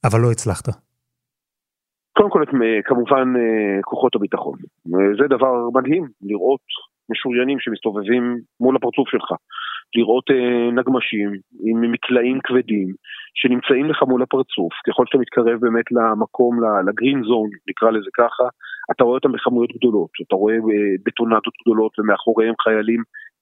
אבל 0.08 0.20
לא 0.22 0.32
הצלחת? 0.32 0.66
קודם 2.18 2.30
כל, 2.30 2.44
כמובן, 2.86 3.28
כוחות 3.82 4.16
הביטחון. 4.16 4.58
זה 5.20 5.26
דבר 5.36 5.54
מדהים, 5.74 6.04
לראות 6.22 6.66
משוריינים 7.10 7.58
שמסתובבים 7.60 8.24
מול 8.60 8.76
הפרצוף 8.76 9.08
שלך. 9.10 9.30
לראות 9.96 10.32
אה, 10.32 10.72
נגמשים 10.72 11.30
עם 11.66 11.92
מקלעים 11.92 12.40
כבדים 12.44 12.88
שנמצאים 13.36 13.86
לך 13.90 14.04
מול 14.04 14.22
הפרצוף, 14.24 14.74
ככל 14.88 15.04
שאתה 15.06 15.18
מתקרב 15.18 15.60
באמת 15.60 15.86
למקום, 15.92 16.60
לגרין 16.88 17.24
זון, 17.24 17.50
נקרא 17.70 17.92
לזה 17.92 18.10
ככה, 18.18 18.44
אתה 18.92 19.04
רואה 19.04 19.16
אותם 19.16 19.32
בכמויות 19.32 19.72
גדולות, 19.78 20.10
אתה 20.28 20.36
רואה 20.36 20.56
אה, 20.56 20.96
בטונדות 21.06 21.54
גדולות 21.62 22.00
ומאחוריהם 22.00 22.54
חיילים 22.64 23.02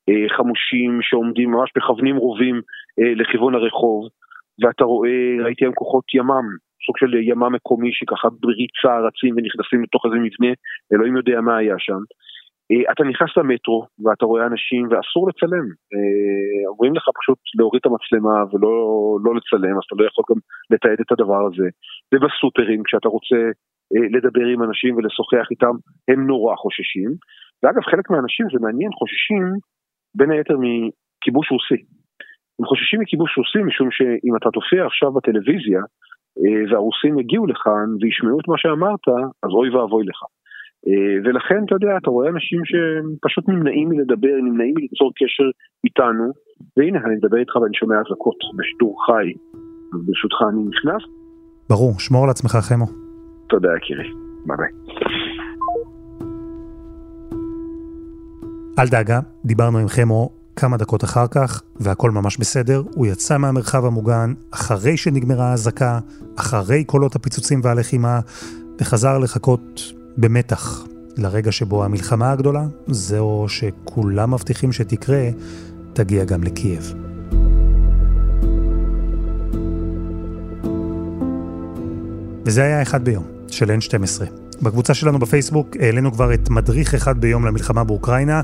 אה, 0.10 0.38
חמושים 0.38 1.00
שעומדים, 1.02 1.52
ממש 1.52 1.70
מכוונים 1.78 2.16
רובים 2.16 2.62
לכיוון 2.98 3.56
הרחוב, 3.56 4.08
ואתה 4.62 4.84
רואה, 4.84 5.10
ראיתי 5.44 5.66
היום 5.66 5.74
כוחות 5.74 6.06
ימ"מ, 6.14 6.48
סוג 6.86 6.98
של 6.98 7.14
ימ"מ 7.14 7.54
מקומי 7.54 7.90
שככה 7.94 8.28
בריצה 8.42 9.00
רצים 9.08 9.36
ונכנסים 9.38 9.84
לתוך 9.84 10.06
איזה 10.06 10.16
מבנה, 10.16 10.54
אלוהים 10.94 11.18
יודע 11.18 11.42
מה 11.42 11.58
היה 11.58 11.76
שם. 11.78 12.02
אתה 12.92 13.04
נכנס 13.04 13.38
למטרו 13.38 13.88
ואתה 14.04 14.26
רואה 14.26 14.46
אנשים 14.46 14.88
ואסור 14.90 15.30
לצלם. 15.30 15.66
אומרים 16.68 16.94
לך 16.96 17.06
פשוט 17.20 17.40
להוריד 17.58 17.80
את 17.82 17.86
המצלמה 17.86 18.38
ולא 18.52 18.74
לא 19.26 19.32
לצלם, 19.36 19.76
אז 19.78 19.84
אתה 19.88 19.96
לא 20.00 20.08
יכול 20.08 20.24
גם 20.30 20.40
לתעד 20.72 21.00
את 21.02 21.12
הדבר 21.12 21.42
הזה. 21.48 21.68
ובסופרים, 22.14 22.84
כשאתה 22.84 23.10
רוצה 23.10 23.40
לדבר 24.16 24.46
עם 24.54 24.64
אנשים 24.64 24.96
ולשוחח 24.96 25.46
איתם, 25.52 25.76
הם 26.10 26.28
נורא 26.28 26.56
חוששים. 26.56 27.10
ואגב, 27.64 27.84
חלק 27.92 28.10
מהאנשים, 28.10 28.46
זה 28.54 28.60
מעניין, 28.66 28.92
חוששים 29.00 29.46
בין 30.18 30.32
היתר 30.32 30.58
מכיבוש 30.64 31.52
רוסי. 31.52 31.82
הם 32.60 32.66
חוששים 32.66 33.00
מכיבוש 33.00 33.38
רוסי 33.38 33.62
משום 33.64 33.88
שאם 33.92 34.34
אתה 34.38 34.50
תופיע 34.58 34.86
עכשיו 34.86 35.12
בטלוויזיה 35.12 35.82
והרוסים 36.70 37.20
יגיעו 37.20 37.48
לכאן 37.48 37.88
וישמעו 38.02 38.40
את 38.40 38.48
מה 38.48 38.58
שאמרת, 38.58 39.06
אז 39.44 39.50
אוי 39.58 39.70
ואבוי 39.70 40.06
לך. 40.06 40.20
ולכן, 41.26 41.64
אתה 41.66 41.76
יודע, 41.76 41.98
אתה 42.02 42.10
רואה 42.10 42.30
אנשים 42.30 42.62
שפשוט 42.66 43.50
נמנעים 43.50 43.90
מלדבר, 43.90 44.36
נמנעים 44.44 44.74
מליצור 44.78 45.12
קשר 45.16 45.44
איתנו, 45.86 46.32
והנה, 46.78 47.00
אני 47.06 47.16
מדבר 47.16 47.38
איתך 47.38 47.56
ואני 47.56 47.74
שומע 47.74 47.96
אזעקות 47.96 48.36
בשידור 48.58 48.96
חי. 49.06 49.34
ברשותך 50.06 50.38
אני 50.50 50.64
נכנס. 50.64 51.04
ברור, 51.70 52.00
שמור 52.00 52.24
על 52.24 52.30
עצמך, 52.30 52.52
חמו. 52.52 52.86
תודה, 53.50 53.70
יקירי. 53.78 54.10
ביי 54.46 54.58
ביי. 54.58 54.72
אל 58.80 58.88
דאגה, 58.92 59.20
דיברנו 59.46 59.78
עם 59.78 59.88
חמו 59.88 60.30
כמה 60.56 60.78
דקות 60.78 61.04
אחר 61.04 61.28
כך, 61.28 61.64
והכל 61.80 62.12
ממש 62.12 62.38
בסדר. 62.38 62.82
הוא 62.96 63.06
יצא 63.08 63.38
מהמרחב 63.38 63.86
המוגן 63.86 64.34
אחרי 64.54 64.98
שנגמרה 64.98 65.46
האזעקה, 65.52 66.00
אחרי 66.40 66.84
קולות 66.84 67.16
הפיצוצים 67.16 67.60
והלחימה, 67.64 68.20
וחזר 68.82 69.20
לחכות 69.24 69.94
במתח 70.18 70.84
לרגע 71.18 71.52
שבו 71.52 71.84
המלחמה 71.84 72.32
הגדולה, 72.32 72.66
זהו 72.88 73.46
שכולם 73.50 74.34
מבטיחים 74.34 74.72
שתקרה, 74.72 75.30
תגיע 75.94 76.26
גם 76.26 76.44
לקייב. 76.44 76.94
וזה 82.46 82.64
היה 82.64 82.82
אחד 82.82 83.06
ביום, 83.06 83.24
של 83.48 83.70
N12. 83.70 84.24
בקבוצה 84.62 84.94
שלנו 84.94 85.20
בפייסבוק 85.20 85.78
העלינו 85.80 86.12
כבר 86.12 86.34
את 86.34 86.50
מדריך 86.50 86.94
אחד 86.94 87.22
ביום 87.22 87.46
למלחמה 87.46 87.84
באוקראינה. 87.84 88.42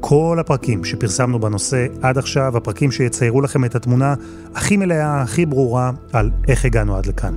כל 0.00 0.36
הפרקים 0.40 0.84
שפרסמנו 0.84 1.40
בנושא 1.40 1.86
עד 2.02 2.18
עכשיו, 2.18 2.56
הפרקים 2.56 2.92
שיציירו 2.92 3.40
לכם 3.40 3.64
את 3.64 3.74
התמונה 3.74 4.14
הכי 4.54 4.76
מלאה, 4.76 5.22
הכי 5.22 5.46
ברורה, 5.46 5.90
על 6.12 6.30
איך 6.48 6.64
הגענו 6.64 6.96
עד 6.96 7.06
לכאן. 7.06 7.34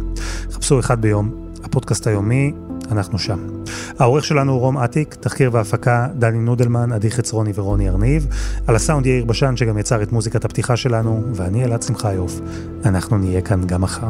חפשו 0.52 0.80
אחד 0.80 1.02
ביום, 1.02 1.52
הפודקאסט 1.64 2.08
היומי, 2.08 2.54
אנחנו 2.92 3.20
שם. 3.20 3.65
העורך 4.00 4.26
שלנו 4.26 4.52
הוא 4.52 4.60
רום 4.60 4.78
אטיק, 4.78 5.16
תחקיר 5.16 5.50
והפקה 5.54 6.08
דני 6.16 6.40
נודלמן, 6.40 6.92
עדי 6.92 7.12
חצרוני 7.12 7.52
ורוני 7.56 7.90
ארניב. 7.90 8.28
על 8.68 8.76
הסאונד 8.76 9.06
יאיר 9.06 9.26
בשן 9.26 9.58
שגם 9.58 9.78
יצר 9.78 10.04
את 10.04 10.12
מוזיקת 10.12 10.46
הפתיחה 10.46 10.78
שלנו, 10.78 11.24
ואני 11.34 11.66
אלעד 11.66 11.84
שמחיוף. 11.84 12.40
אנחנו 12.86 13.18
נהיה 13.18 13.42
כאן 13.42 13.68
גם 13.68 13.82
מחר. 13.82 14.10